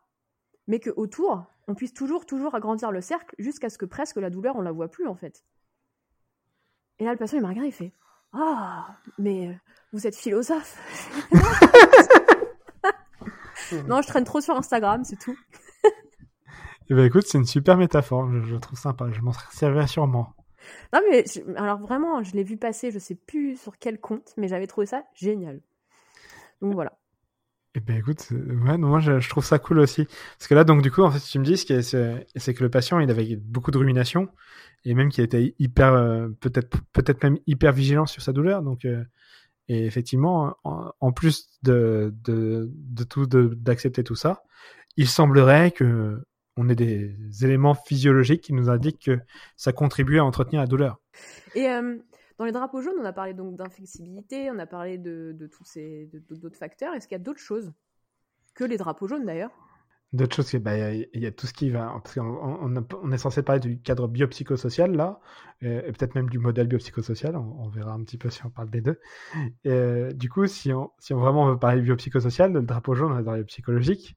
[0.68, 4.30] mais que autour, on puisse toujours toujours agrandir le cercle jusqu'à ce que presque la
[4.30, 5.44] douleur on la voit plus en fait.
[7.00, 7.92] Et là le patient il m'a regardé, il fait
[8.32, 9.54] ah mais euh,
[9.92, 10.78] vous êtes philosophe.
[13.86, 15.36] non, je traîne trop sur Instagram, c'est tout.
[16.90, 20.34] Eh ben écoute, c'est une super métaphore, je, trouve sympa, je m'en servirai sûrement.
[20.92, 21.24] Non mais
[21.56, 24.86] alors vraiment, je l'ai vu passer, je sais plus sur quel compte, mais j'avais trouvé
[24.86, 25.60] ça génial.
[26.60, 26.98] Donc voilà.
[27.76, 30.04] Eh ben écoute, ouais, moi je, trouve ça cool aussi.
[30.38, 33.00] Parce que là, donc du coup, en fait, tu me dis, c'est que le patient,
[33.00, 34.28] il avait beaucoup de rumination
[34.84, 38.62] et même qu'il était hyper, euh, peut-être peut-être même hyper vigilant sur sa douleur.
[38.62, 39.02] Donc, euh,
[39.68, 44.44] et effectivement, en, plus de, de, de tout, d'accepter tout ça,
[44.96, 46.22] il semblerait que
[46.56, 49.18] on ait des éléments physiologiques qui nous indiquent que
[49.56, 51.00] ça contribue à entretenir la douleur.
[51.54, 51.98] Et euh,
[52.38, 55.64] dans les drapeaux jaunes, on a parlé donc d'inflexibilité, on a parlé de, de tous
[55.64, 56.94] ces d'autres facteurs.
[56.94, 57.72] Est-ce qu'il y a d'autres choses
[58.54, 59.50] que les drapeaux jaunes d'ailleurs?
[60.12, 62.00] D'autres choses, bah, il y, a tout ce qui va.
[62.04, 65.18] Parce on, est censé parler du cadre biopsychosocial là,
[65.60, 67.36] et, peut-être même du modèle biopsychosocial.
[67.36, 69.00] On, verra un petit peu si on parle des deux.
[69.64, 73.22] Et, du coup, si on, si on vraiment veut parler biopsychosocial, le drapeau jaune, on
[73.22, 74.16] dans le psychologique.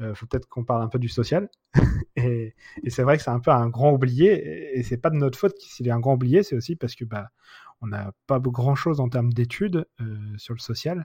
[0.00, 1.48] Euh, faut peut-être qu'on parle un peu du social.
[2.16, 2.54] et,
[2.88, 4.78] c'est vrai que c'est un peu un grand oublié.
[4.78, 7.04] Et, c'est pas de notre faute s'il est un grand oublié, c'est aussi parce que
[7.04, 7.28] bah,
[7.82, 11.04] on n'a pas grand chose en termes d'études euh, sur le social.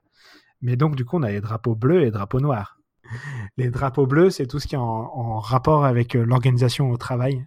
[0.62, 2.80] Mais donc, du coup, on a les drapeaux bleus et les drapeaux noirs
[3.58, 7.46] les drapeaux bleus, c'est tout ce qui est en, rapport avec euh, l'organisation au travail.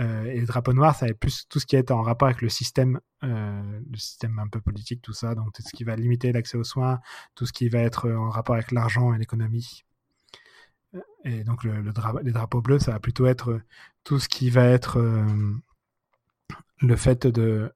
[0.00, 2.48] Euh, et les drapeaux noirs, ça plus tout ce qui est en rapport avec le
[2.48, 5.34] système, le système un peu politique, tout ça.
[5.34, 7.00] Donc tout ce qui va limiter l'accès aux soins,
[7.34, 9.84] tout ce qui va être en rapport avec l'argent et l'économie.
[11.24, 11.82] Et donc le,
[12.22, 13.60] les drapeaux bleus, ça va plutôt être
[14.04, 14.98] tout ce qui va être
[16.80, 17.72] le fait de,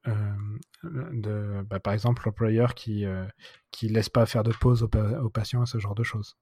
[0.82, 3.04] de bah, par exemple, l'employeur qui
[3.70, 4.90] qui laisse pas faire de pause aux,
[5.22, 6.36] aux patients, ce genre de choses.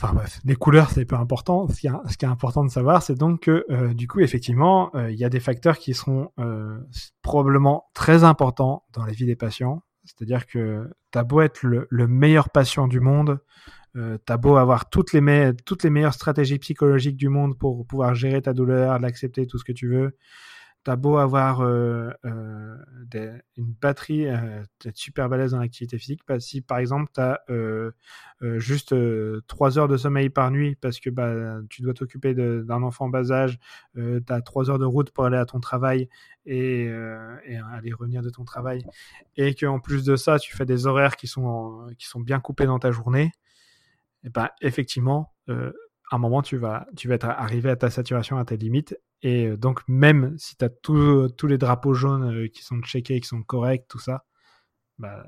[0.00, 1.66] Enfin bref, les couleurs c'est pas important.
[1.66, 5.18] Ce qui, est, important de savoir, c'est donc que euh, du coup effectivement, euh, il
[5.18, 6.78] y a des facteurs qui seront euh,
[7.20, 9.82] probablement très importants dans la vie des patients.
[10.04, 13.40] C'est-à-dire que t'as beau être le, meilleur patient du monde,
[13.96, 18.52] Euh, T'as beau avoir toutes les, meilleures stratégies psychologiques du monde pour pouvoir gérer ta
[18.52, 20.16] douleur, l'accepter, tout ce que tu veux.
[20.84, 22.76] T'as beau avoir euh, euh,
[23.56, 26.20] une batterie, euh, être super balèze dans l'activité physique.
[26.26, 27.90] Bah, si par exemple tu as euh,
[28.56, 28.94] juste
[29.48, 33.08] trois heures de sommeil par nuit parce que bah, tu dois t'occuper d'un enfant en
[33.08, 33.58] bas âge,
[33.96, 36.08] tu as trois heures de route pour aller à ton travail
[36.46, 38.82] et, aller revenir de ton travail,
[39.36, 42.92] et qu'en plus de ça, tu fais des horaires qui sont bien coupés dans ta
[42.92, 43.32] journée,
[44.28, 45.34] et ben effectivement,
[46.10, 48.98] à un moment, tu vas, tu être arrivé à ta saturation, à tes limites.
[49.22, 53.42] Et donc, même si tu as tous les drapeaux jaunes qui sont checkés, qui sont
[53.42, 54.24] corrects, tout ça,
[54.98, 55.24] bah,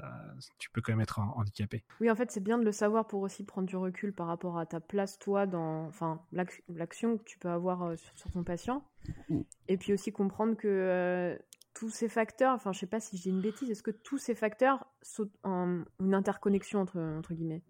[0.58, 1.84] tu peux quand même être handicapé.
[2.00, 4.58] Oui, en fait, c'est bien de le savoir pour aussi prendre du recul par rapport
[4.58, 5.90] à ta place, toi, dans
[6.68, 8.84] l'action que tu peux avoir sur, ton patient.
[9.68, 11.38] Et puis aussi comprendre que
[11.74, 14.34] tous ces facteurs, enfin, je sais pas si j'ai une bêtise, est-ce que tous ces
[14.34, 17.62] facteurs sont une interconnexion entre guillemets?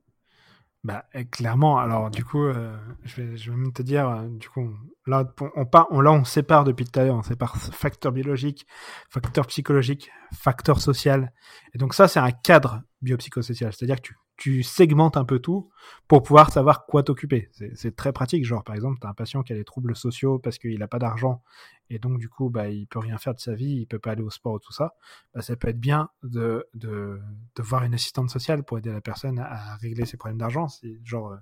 [0.83, 1.78] Bah, eh, clairement.
[1.78, 2.74] Alors, du coup, euh,
[3.05, 4.74] je, vais, je vais même te dire, euh, du coup,
[5.07, 5.24] là,
[5.55, 8.66] on, part, on, là, on sépare depuis tout à l'heure, on sépare facteur biologique,
[9.11, 11.33] facteur psychologique, facteur social.
[11.74, 13.72] Et donc, ça, c'est un cadre biopsychosocial.
[13.74, 15.70] C'est-à-dire que tu, tu segmentes un peu tout
[16.09, 17.51] pour pouvoir savoir quoi t'occuper.
[17.74, 18.47] C'est très pratique.
[18.47, 20.88] Genre, par exemple, tu as un patient qui a des troubles sociaux parce qu'il n'a
[20.88, 21.43] pas d'argent
[21.91, 24.12] et donc, du coup, bah, il peut rien faire de sa vie, il peut pas
[24.12, 24.95] aller au sport ou tout ça.
[25.34, 27.20] Bah, ça peut être bien de, de,
[27.57, 30.68] de voir une assistante sociale pour aider la personne à régler ses problèmes d'argent.
[31.05, 31.36] Genre, euh,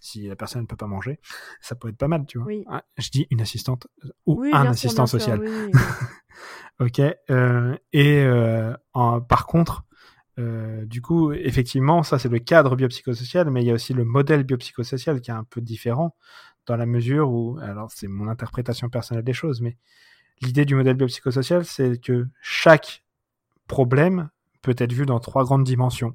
[0.00, 1.20] si la personne ne peut pas manger,
[1.60, 2.50] ça peut être pas mal, tu vois.
[2.66, 3.86] Ah, je dis une assistante
[4.24, 5.40] ou un assistant social.
[6.80, 7.00] ok.
[7.28, 9.84] Euh, et euh, en, par contre,
[10.40, 14.04] euh, du coup, effectivement, ça c'est le cadre biopsychosocial, mais il y a aussi le
[14.04, 16.16] modèle biopsychosocial qui est un peu différent
[16.66, 19.76] dans la mesure où, alors c'est mon interprétation personnelle des choses, mais
[20.40, 23.04] l'idée du modèle biopsychosocial, c'est que chaque
[23.66, 24.30] problème
[24.62, 26.14] peut être vu dans trois grandes dimensions.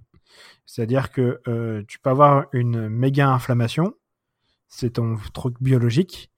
[0.66, 3.94] C'est-à-dire que euh, tu peux avoir une méga inflammation,
[4.68, 6.32] c'est ton truc biologique,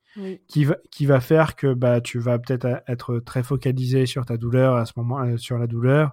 [0.48, 4.36] qui, va, qui va faire que bah, tu vas peut-être être très focalisé sur ta
[4.36, 6.12] douleur à ce moment, euh, sur la douleur,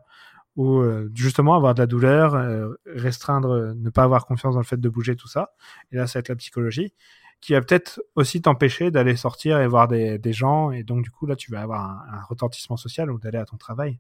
[0.56, 4.62] ou euh, justement avoir de la douleur, euh, restreindre, euh, ne pas avoir confiance dans
[4.62, 5.53] le fait de bouger, tout ça.
[5.91, 6.93] Et là, ça va être la psychologie
[7.41, 10.72] qui va peut-être aussi t'empêcher d'aller sortir et voir des, des, gens.
[10.72, 13.45] Et donc, du coup, là, tu vas avoir un, un retentissement social ou d'aller à
[13.45, 13.99] ton travail.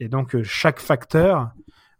[0.00, 1.50] Et donc, chaque facteur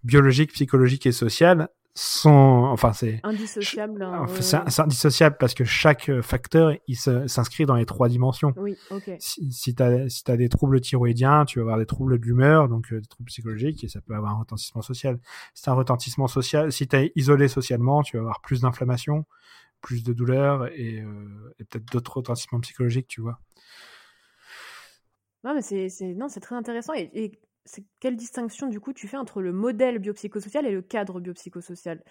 [0.05, 1.69] biologique, psychologique et social
[1.99, 4.03] sont, enfin c'est indissociable.
[4.03, 8.55] Hein, c'est indissociable parce que chaque euh, facteur il s'inscrit dans les trois dimensions.
[8.57, 9.11] Oui, ok.
[9.19, 12.25] Si, si tu as, si as des troubles thyroïdiens, tu vas avoir des troubles de
[12.25, 15.19] l'humeur, donc euh, des troubles psychologiques, et ça peut avoir un retentissement social.
[15.55, 19.25] Si tu un retentissement social, si tu es isolé socialement, tu vas avoir plus d'inflammation,
[19.81, 23.39] plus de douleur et, euh, et peut-être d'autres retentissements psychologiques, tu vois.
[25.45, 27.41] Non, mais c'est non, c'est très intéressant et, et
[28.01, 32.03] quelle distinction du coup tu fais entre le modèle biopsychosocial et le cadre biopsychosocial?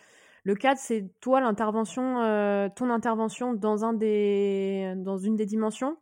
[0.44, 5.98] Le cadre, c'est toi l'intervention, euh, ton intervention dans un des, dans une des dimensions?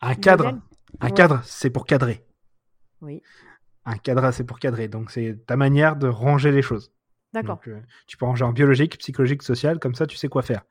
[0.00, 0.60] Un cadre,
[1.00, 2.24] un cadre, c'est pour cadrer.
[3.00, 3.22] Oui.
[3.84, 4.88] Un cadre, c'est pour cadrer.
[4.88, 6.92] Donc c'est ta manière de ranger les choses.
[7.32, 7.60] D'accord.
[7.66, 10.62] Euh, tu peux ranger en biologique, psychologique, social, comme ça tu sais quoi faire.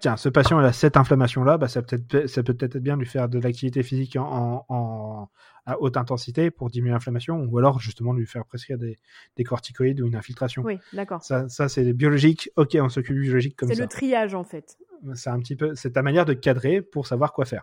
[0.00, 2.96] Tiens, ce patient a cette inflammation-là, bah, ça, peut être, ça peut peut-être être bien
[2.96, 5.30] de lui faire de l'activité physique en, en,
[5.64, 8.98] à haute intensité pour diminuer l'inflammation, ou alors justement de lui faire prescrire des,
[9.36, 10.62] des corticoïdes ou une infiltration.
[10.62, 11.22] Oui, d'accord.
[11.22, 13.74] Ça, ça c'est biologique, ok, on s'occupe du biologique comme ça.
[13.74, 14.76] C'est le triage en fait.
[15.14, 17.62] C'est un petit peu, c'est ta manière de cadrer pour savoir quoi faire.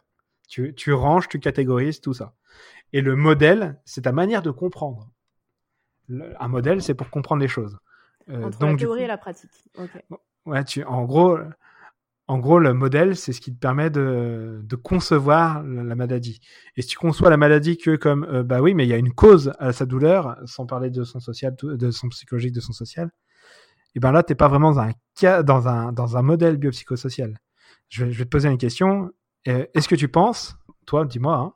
[0.49, 2.33] Tu, tu ranges, tu catégorises, tout ça.
[2.93, 5.11] Et le modèle, c'est ta manière de comprendre.
[6.09, 7.77] un modèle, c'est pour comprendre les choses.
[8.29, 9.51] Euh, Entre la théorie et la pratique.
[10.45, 11.37] Ouais, tu, en gros,
[12.27, 16.39] en gros, le modèle, c'est ce qui te permet de, de concevoir la, maladie.
[16.75, 18.97] Et si tu conçois la maladie que comme, euh, bah oui, mais il y a
[18.97, 22.73] une cause à sa douleur, sans parler de son social, de son psychologique, de son
[22.73, 23.11] social,
[23.95, 27.39] et ben là, t'es pas vraiment dans un cas, dans un, dans un modèle biopsychosocial.
[27.89, 29.09] Je vais, je vais te poser une question.
[29.47, 30.55] Euh, est-ce que tu penses,
[30.85, 31.53] toi, dis-moi, hein,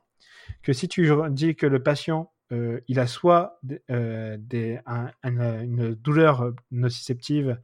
[0.62, 3.58] que si tu dis que le patient euh, il a soit
[3.90, 4.80] euh, des,
[5.24, 7.58] une douleur nociceptive,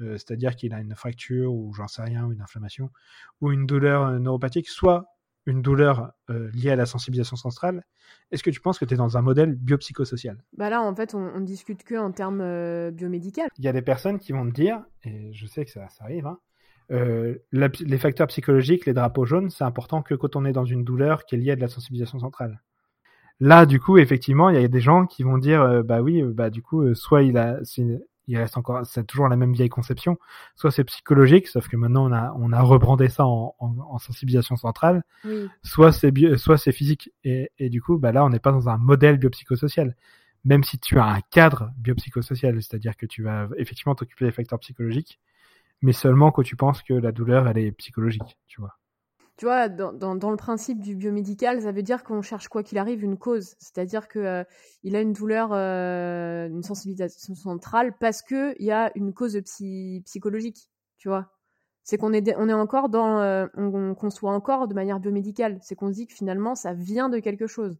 [0.00, 2.90] euh, c'est-à-dire qu'il a une fracture ou j'en sais rien, ou une inflammation,
[3.40, 5.06] ou une douleur neuropathique, soit
[5.46, 7.82] une douleur liée à la sensibilisation centrale,
[8.30, 10.36] est-ce que tu penses que tu es dans un modèle biopsychosocial?
[10.56, 13.48] Bah là, en fait, on, discute que en termes biomédicaux.
[13.58, 16.26] Il y a des personnes qui vont te dire, et je sais que ça, arrive,
[16.26, 16.38] hein,
[17.50, 21.24] les facteurs psychologiques, les drapeaux jaunes, c'est important que quand on est dans une douleur
[21.24, 22.60] qui est liée à de la sensibilisation centrale.
[23.40, 26.22] Là, du coup, effectivement, il y a des gens qui vont dire, euh, bah oui,
[26.22, 27.58] euh, bah du coup, euh, soit il a,
[28.26, 30.18] il reste encore, c'est toujours la même vieille conception,
[30.56, 34.56] soit c'est psychologique, sauf que maintenant on a, on a rebrandé ça en, en, sensibilisation
[34.56, 35.02] centrale,
[35.62, 38.68] soit c'est soit c'est physique, et, et du coup, bah là, on n'est pas dans
[38.68, 39.96] un modèle biopsychosocial.
[40.44, 44.58] Même si tu as un cadre biopsychosocial, c'est-à-dire que tu vas effectivement t'occuper des facteurs
[44.60, 45.18] psychologiques,
[45.82, 48.79] mais seulement quand tu penses que la douleur, elle est psychologique, tu vois.
[49.40, 52.76] Tu vois, dans, dans, le principe du biomédical, ça veut dire qu'on cherche quoi qu'il
[52.76, 53.54] arrive une cause.
[53.58, 54.44] C'est-à-dire que euh,
[54.82, 59.40] il a une douleur, euh, une sensibilisation centrale parce que il y a une cause
[60.04, 60.68] psychologique.
[60.98, 61.32] Tu vois,
[61.84, 65.58] c'est qu'on est, on est encore dans, euh, on, conçoit encore de manière biomédicale.
[65.62, 67.78] C'est qu'on se dit que finalement, ça vient de quelque chose.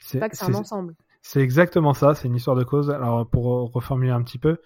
[0.00, 0.96] C'est pas que c'est un ensemble.
[1.22, 2.16] C'est exactement ça.
[2.16, 2.90] C'est une histoire de cause.
[2.90, 4.56] Alors pour reformuler un petit peu,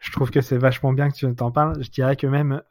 [0.00, 1.82] je trouve que c'est vachement bien que tu t'en parles.
[1.82, 2.62] Je dirais que même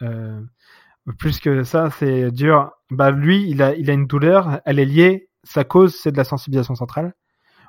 [1.18, 2.72] plus que ça, c'est dur.
[2.90, 5.30] Bah lui, il a, il a une douleur, elle est liée.
[5.44, 7.14] Sa cause, c'est de la sensibilisation centrale.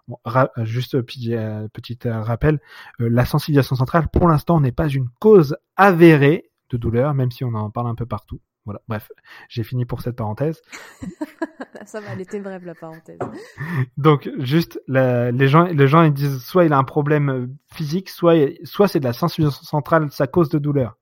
[0.08, 0.18] Bon,
[0.64, 2.60] juste petit, euh, petit euh, rappel,
[3.00, 7.44] euh, la sensibilisation centrale, pour l'instant, n'est pas une cause avérée de douleur, même si
[7.44, 8.40] on en parle un peu partout.
[8.64, 8.80] Voilà.
[8.88, 9.10] Bref,
[9.48, 10.60] j'ai fini pour cette parenthèse.
[11.84, 13.18] Ça va, elle était brève la parenthèse.
[13.96, 18.36] Donc juste, les gens, les gens ils disent soit il a un problème physique, soit
[18.62, 20.96] soit c'est de la sensibilisation centrale sa cause de douleur.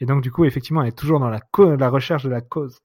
[0.00, 1.40] Et donc, du coup, effectivement, elle est toujours dans la,
[1.76, 2.80] la recherche de la cause.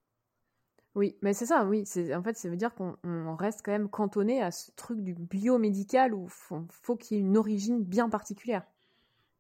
[0.94, 1.86] Oui, mais c'est ça, oui.
[2.14, 6.14] En fait, ça veut dire qu'on reste quand même cantonné à ce truc du biomédical
[6.14, 8.64] où il faut, qu'il y ait une origine bien particulière.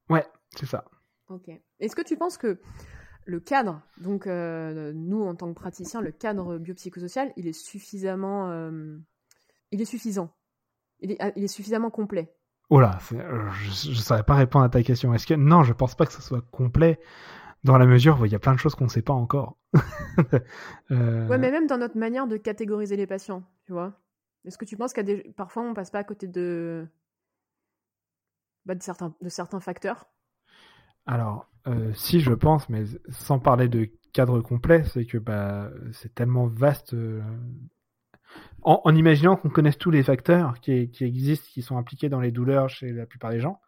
[0.10, 0.86] Ouais, c'est ça.
[1.28, 1.50] Ok.
[1.80, 2.60] Est-ce que tu penses que
[3.26, 8.50] le cadre, donc euh, nous en tant que praticiens, le cadre biopsychosocial, il est suffisamment,
[8.50, 8.98] euh,
[9.72, 10.34] il est suffisant,
[11.00, 12.34] il est, il est suffisamment complet?
[12.70, 15.14] Oh là, euh, je ne saurais pas répondre à ta question.
[15.14, 17.00] Est-ce que non, je pense pas que ce soit complet
[17.64, 19.58] dans la mesure où il y a plein de choses qu'on ne sait pas encore.
[20.92, 21.28] euh...
[21.28, 23.94] Ouais, mais même dans notre manière de catégoriser les patients, tu vois.
[24.46, 25.32] Est-ce que tu penses qu'à des...
[25.36, 26.88] parfois on passe pas à côté de,
[28.66, 29.14] bah, de, certains...
[29.22, 30.08] de certains facteurs?
[31.06, 36.14] Alors, euh, si je pense, mais sans parler de cadre complet, c'est que bah, c'est
[36.14, 36.94] tellement vaste.
[36.94, 37.22] Euh,
[38.64, 42.20] en, en, imaginant qu'on connaisse tous les facteurs qui, qui, existent, qui sont impliqués dans
[42.20, 43.60] les douleurs chez la plupart des gens,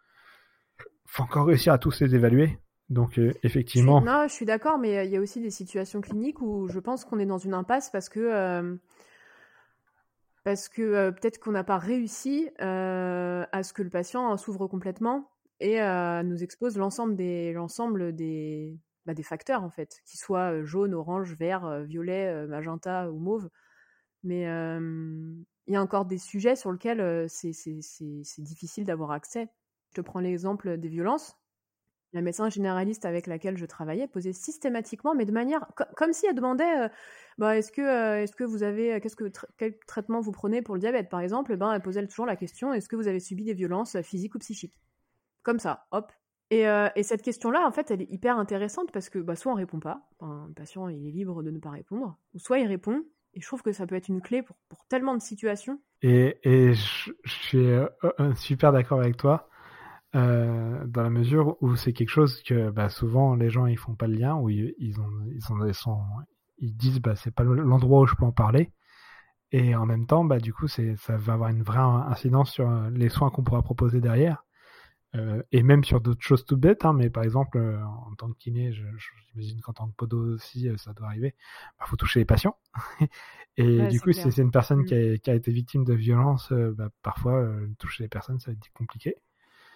[1.05, 2.57] faut encore réussir à tous les évaluer.
[2.93, 4.01] Donc euh, effectivement.
[4.01, 6.79] Non, je suis d'accord, mais euh, il y a aussi des situations cliniques où je
[6.79, 8.75] pense qu'on est dans une impasse parce que euh,
[10.43, 15.29] parce que peut-être qu'on n'a pas réussi à ce que le patient s'ouvre complètement
[15.61, 15.79] et
[16.25, 21.33] nous expose l'ensemble des l'ensemble des bah, des facteurs en fait, qu'ils soient jaune, orange,
[21.39, 23.49] vert, violet, magenta ou mauve.
[24.23, 29.47] Mais il y a encore des sujets sur lesquels c'est difficile d'avoir accès.
[29.91, 31.37] Je te prends l'exemple des violences
[32.13, 36.35] la médecin généraliste avec laquelle je travaillais posait systématiquement, mais de manière comme si elle
[36.35, 36.89] demandait, euh,
[37.37, 40.75] bah, est-ce que, euh, est-ce que vous avez, qu'est-ce que quel traitement vous prenez pour
[40.75, 43.43] le diabète, par exemple, ben elle posait toujours la question, est-ce que vous avez subi
[43.43, 44.79] des violences physiques ou psychiques,
[45.41, 46.11] comme ça, hop.
[46.51, 49.51] Et, euh, et cette question-là, en fait, elle est hyper intéressante parce que bah, soit
[49.51, 52.67] on répond pas, un patient il est libre de ne pas répondre, ou soit il
[52.67, 53.03] répond.
[53.33, 55.81] Et je trouve que ça peut être une clé pour, pour tellement de situations.
[56.03, 57.65] Et, je suis
[58.35, 59.49] super d'accord avec toi.
[60.15, 63.95] Euh, dans la mesure où c'est quelque chose que bah, souvent les gens ils font
[63.95, 66.01] pas le lien ou ils, ils ont ils, ont, ils, sont,
[66.59, 68.71] ils disent bah c'est pas l'endroit où je peux en parler.
[69.51, 72.69] Et en même temps bah du coup c'est ça va avoir une vraie incidence sur
[72.69, 74.43] euh, les soins qu'on pourra proposer derrière.
[75.15, 78.31] Euh, et même sur d'autres choses tout bêtes hein, mais par exemple euh, en tant
[78.31, 81.35] que kiné j'imagine qu'en tant que podo aussi ça doit arriver
[81.79, 82.57] bah, faut toucher les patients.
[83.57, 85.19] Et du coup si c'est une personne qui a, mm.
[85.19, 87.47] qui a, été victime de violence bah, parfois
[87.77, 89.15] toucher les personnes ça va être compliqué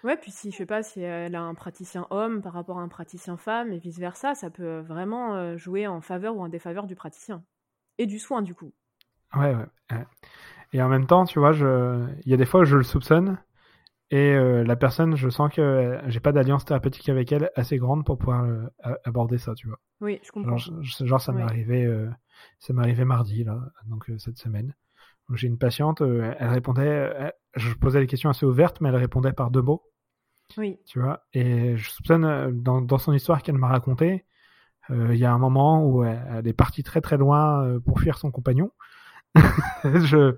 [0.03, 2.81] Ouais, puis si, je sais pas, si elle a un praticien homme par rapport à
[2.81, 6.85] un praticien femme et vice-versa, ça peut vraiment euh, jouer en faveur ou en défaveur
[6.85, 7.43] du praticien.
[7.97, 8.73] Et du soin, du coup.
[9.35, 10.05] Ouais, ouais.
[10.71, 12.05] Et en même temps, tu vois, je...
[12.25, 13.39] il y a des fois où je le soupçonne
[14.09, 17.77] et euh, la personne, je sens que euh, j'ai pas d'alliance thérapeutique avec elle assez
[17.77, 18.47] grande pour pouvoir
[19.03, 19.79] aborder ça, tu vois.
[19.99, 20.57] Oui, je comprends.
[20.57, 21.91] Genre, ça m'est arrivé,
[22.59, 24.73] ça m'est arrivé mardi, là, donc cette semaine.
[25.34, 29.51] J'ai une patiente, elle répondait, je posais des questions assez ouvertes, mais elle répondait par
[29.51, 29.84] deux mots.
[30.55, 30.80] Oui.
[30.86, 34.25] Tu vois, et je soupçonne, euh, dans, dans son histoire qu'elle m'a racontée,
[34.89, 37.99] euh, il y a un moment où elle, est partie très très loin euh, pour
[37.99, 38.71] fuir son compagnon.
[39.84, 40.36] je...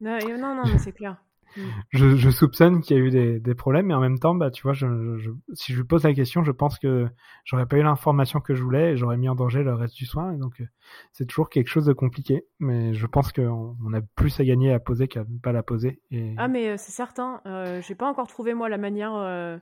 [0.00, 1.16] non, non, mais c'est clair.
[1.56, 1.62] Mm.
[1.90, 4.50] je, je, soupçonne qu'il y a eu des, des, problèmes, mais en même temps, bah,
[4.50, 7.08] tu vois, je, je, si je lui pose la question, je pense que
[7.44, 10.06] j'aurais pas eu l'information que je voulais et j'aurais mis en danger le reste du
[10.06, 10.32] soin.
[10.32, 10.66] Et donc, euh,
[11.12, 14.72] c'est toujours quelque chose de compliqué, mais je pense qu'on on a plus à gagner
[14.72, 16.00] à poser qu'à ne pas la poser.
[16.10, 16.34] Et...
[16.38, 17.40] Ah, mais euh, c'est certain.
[17.46, 19.58] Euh, J'ai pas encore trouvé moi la manière euh,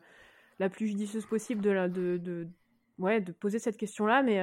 [0.59, 2.49] la plus judicieuse possible de, la, de, de,
[2.99, 4.41] ouais, de poser cette question-là, mais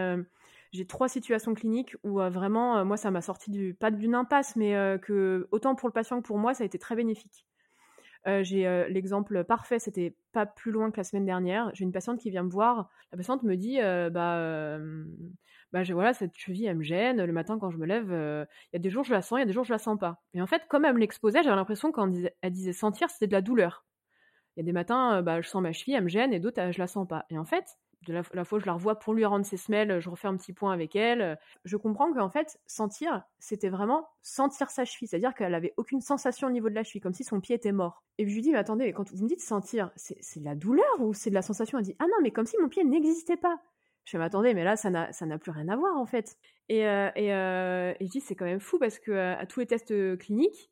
[0.75, 4.15] j'ai trois situations cliniques où euh, vraiment, euh, moi, ça m'a sorti du, pas d'une
[4.15, 6.95] impasse, mais euh, que autant pour le patient que pour moi, ça a été très
[6.95, 7.45] bénéfique.
[8.41, 11.69] j'ai l'exemple parfait, c'était pas plus loin que la semaine dernière.
[11.73, 12.89] J'ai une patiente qui vient me voir.
[13.11, 14.79] La patiente me dit, bah,
[15.71, 17.23] bah voilà, cette cheville, elle me gêne.
[17.23, 19.41] Le matin, quand je me lève, il y a des jours je la sens, il
[19.41, 20.23] y a des jours je la sens pas.
[20.33, 22.11] Et en fait, comme elle me l'exposait, j'avais l'impression quand
[22.41, 23.85] elle disait sentir, c'était de la douleur.
[24.55, 26.71] Il y a des matins, bah, je sens ma cheville, elle me gêne, et d'autres,
[26.71, 27.25] je la sens pas.
[27.29, 27.77] Et en fait,
[28.13, 30.71] la, fois je la revois pour lui rendre ses semelles, je refais un petit point
[30.71, 31.37] avec elle.
[31.63, 35.07] Je comprends qu'en fait, sentir, c'était vraiment sentir sa cheville.
[35.07, 37.71] C'est-à-dire qu'elle avait aucune sensation au niveau de la cheville, comme si son pied était
[37.71, 38.03] mort.
[38.17, 40.85] Et je lui dis, mais attendez, quand vous me dites sentir, c'est de la douleur
[40.99, 41.77] ou c'est de la sensation?
[41.77, 43.59] Elle dit, ah non, mais comme si mon pied n'existait pas.
[44.05, 46.37] Je me attendez, mais là, ça n'a plus rien à voir, en fait.
[46.69, 49.59] Et, euh, euh, et, je dis, c'est quand même fou parce que euh, à tous
[49.59, 50.69] les tests cliniques,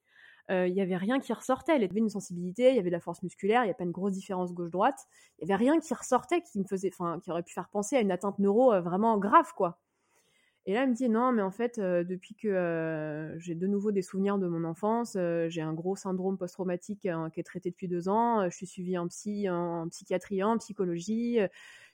[0.49, 1.75] il n'y avait rien qui ressortait.
[1.75, 3.83] Elle avait une sensibilité, il y avait de la force musculaire, il n'y a pas
[3.85, 4.99] une grosse différence gauche-droite.
[5.39, 7.95] Il n'y avait rien qui ressortait qui me faisait, enfin, qui aurait pu faire penser
[7.97, 9.79] à une atteinte neuro vraiment grave, quoi.
[10.65, 13.67] Et là, elle me dit non, mais en fait, euh, depuis que euh, j'ai de
[13.67, 17.43] nouveau des souvenirs de mon enfance, euh, j'ai un gros syndrome post-traumatique hein, qui est
[17.43, 18.49] traité depuis deux ans.
[18.49, 21.39] je suis suivie en psy, en, psychiatrie, en psychologie.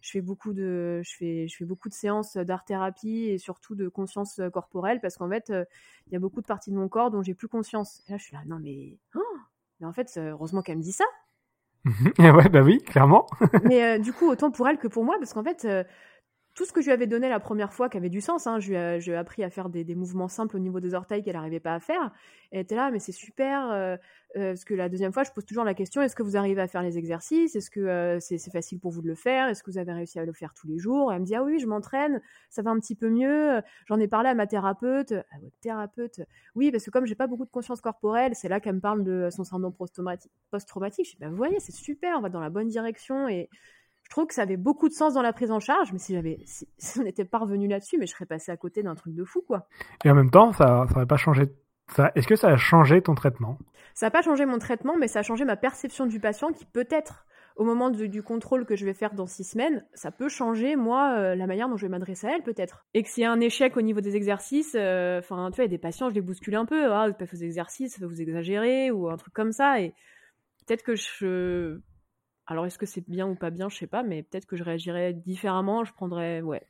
[0.02, 3.74] je fais beaucoup de, je fais, je fais beaucoup de séances d'art thérapie et surtout
[3.74, 7.10] de conscience corporelle parce qu'en fait, il y a beaucoup de parties de mon corps
[7.10, 8.04] dont j'ai plus conscience.
[8.08, 9.38] Et là, je suis là, non mais, oh,
[9.80, 11.06] mais en fait, heureusement qu'elle me dit ça.
[12.20, 13.26] ouais, bah oui, clairement.
[13.64, 15.66] mais du coup, autant pour elle que pour moi, parce qu'en fait,
[16.60, 18.60] tout ce que je lui avais donné la première fois qui avait du sens, hein,
[18.60, 21.62] je, lui ai, appris à faire des, mouvements simples au niveau des orteils qu'elle n'arrivait
[21.62, 22.12] pas à faire.
[22.52, 23.72] Elle était là, mais c'est super.
[23.72, 23.96] Euh,
[24.36, 26.60] euh, parce que la deuxième fois, je pose toujours la question est-ce que vous arrivez
[26.60, 27.56] à faire les exercices?
[27.56, 29.48] Est-ce que euh, c'est facile pour vous de le faire?
[29.48, 31.14] Est-ce que vous avez réussi à le faire tous les jours?
[31.14, 33.62] Elle me dit ah oui, je m'entraîne, ça va un petit peu mieux.
[33.88, 35.14] J'en ai parlé à ma thérapeute.
[35.14, 36.20] À votre thérapeute
[36.56, 39.06] Oui, parce que comme j'ai pas beaucoup de conscience corporelle, c'est là qu'elle me parle
[39.06, 41.06] de son syndrome post-traumatique.
[41.06, 43.50] Je dis bah, vous voyez, c'est super, on va dans la bonne direction et
[44.10, 46.16] je trouve que ça avait beaucoup de sens dans la prise en charge, mais si
[46.16, 46.68] j'avais, si,
[47.00, 49.44] on n'était pas revenu là-dessus, mais je serais passé à côté d'un truc de fou,
[49.46, 49.68] quoi.
[50.04, 51.44] Et en même temps, ça, ça pas changé.
[51.96, 53.60] Ça, est-ce que ça a changé ton traitement?
[53.94, 56.66] Ça n'a pas changé mon traitement, mais ça a changé ma perception du patient, qui
[56.66, 60.76] peut-être au moment du contrôle que je vais faire dans six semaines, ça peut changer,
[60.76, 62.86] moi, euh, la manière dont je vais m'adresser à elle, peut-être.
[62.94, 65.66] Et que s'il y a un échec au niveau des exercices, euh, enfin, tu vois,
[65.66, 68.02] il y a des patients, je les bouscule un peu, ah, vous faites vos exercices,
[68.02, 69.94] vous exagérez, ou un truc comme ça, et
[70.66, 71.82] peut-être que je
[72.50, 74.64] alors est-ce que c'est bien ou pas bien, je sais pas, mais peut-être que je
[74.64, 75.84] réagirais différemment.
[75.84, 76.64] Je prendrais, ouais.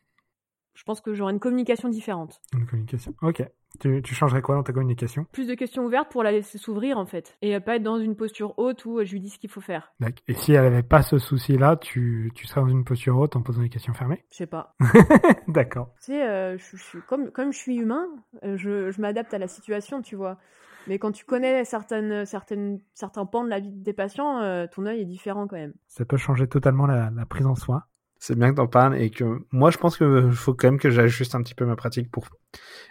[0.73, 2.41] Je pense que j'aurais une communication différente.
[2.53, 3.13] Une communication.
[3.21, 3.43] Ok.
[3.79, 5.25] Tu, changerais quoi dans ta communication?
[5.31, 8.15] Plus de questions ouvertes pour la laisser s'ouvrir en fait, et pas être dans une
[8.15, 9.93] posture haute où je lui dis ce qu'il faut faire.
[10.27, 13.61] Et si elle avait pas ce souci-là, tu, serais dans une posture haute en posant
[13.61, 14.25] des questions fermées?
[14.31, 14.75] Je sais pas.
[15.47, 15.93] D'accord.
[15.99, 18.07] Tu sais, euh, je, comme, comme je suis humain,
[18.43, 20.39] euh, je, je m'adapte à la situation, tu vois.
[20.87, 24.85] Mais quand tu connais certaines, certaines, certains pans de la vie des patients, euh, ton
[24.85, 25.73] œil est différent quand même.
[25.87, 27.83] Ça peut changer totalement la, la prise en soin.
[28.17, 30.89] C'est bien que t'en parles et que moi je pense qu'il faut quand même que
[30.89, 32.27] j'ajuste un petit peu ma pratique pour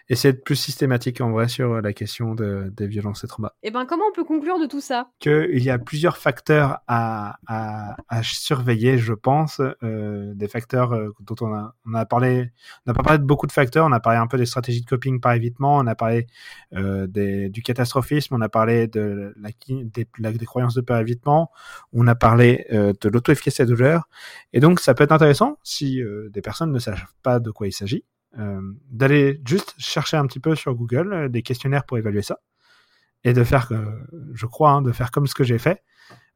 [0.08, 3.52] essayer d'être plus systématique en vrai sur la question de, des violences et traumas.
[3.62, 5.10] Et eh ben comment on peut conclure de tout ça?
[5.18, 11.10] Qu'il y a plusieurs facteurs à, à, à surveiller, je pense, euh, des facteurs euh,
[11.20, 12.52] dont on a, on a parlé,
[12.86, 14.80] on n'a pas parlé de beaucoup de facteurs, on a parlé un peu des stratégies
[14.80, 16.26] de coping par évitement, on a parlé
[16.74, 20.06] euh, des, du catastrophisme, on a parlé de la, des,
[20.38, 21.50] des croyances de peur évitement,
[21.92, 24.08] on a parlé euh, de l'auto-efficacité de douleur,
[24.52, 27.66] et donc ça peut être intéressant si euh, des personnes ne savent pas de quoi
[27.66, 28.04] il s'agit.
[28.04, 28.17] euh,
[28.90, 32.40] d'aller juste chercher un petit peu sur Google euh, des questionnaires pour évaluer ça
[33.24, 33.72] et de faire,
[34.32, 35.82] je crois, hein, de faire comme ce que j'ai fait,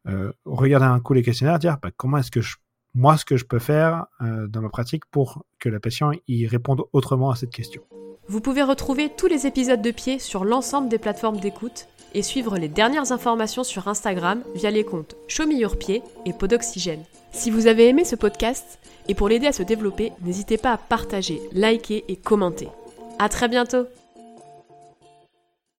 [0.08, 2.56] euh, regarder un coup les questionnaires, dire bah, comment est-ce que je,
[2.94, 6.82] moi, ce que je peux faire dans ma pratique pour que la patient y réponde
[6.92, 7.82] autrement à cette question.
[8.26, 12.58] Vous pouvez retrouver tous les épisodes de pied sur l'ensemble des plateformes d'écoute et suivre
[12.58, 15.44] les dernières informations sur Instagram via les comptes Show
[15.78, 17.04] Pied et Podoxygène.
[17.32, 18.78] Si vous avez aimé ce podcast,
[19.08, 22.68] et pour l'aider à se développer, n'hésitez pas à partager, liker et commenter.
[23.18, 23.86] À très bientôt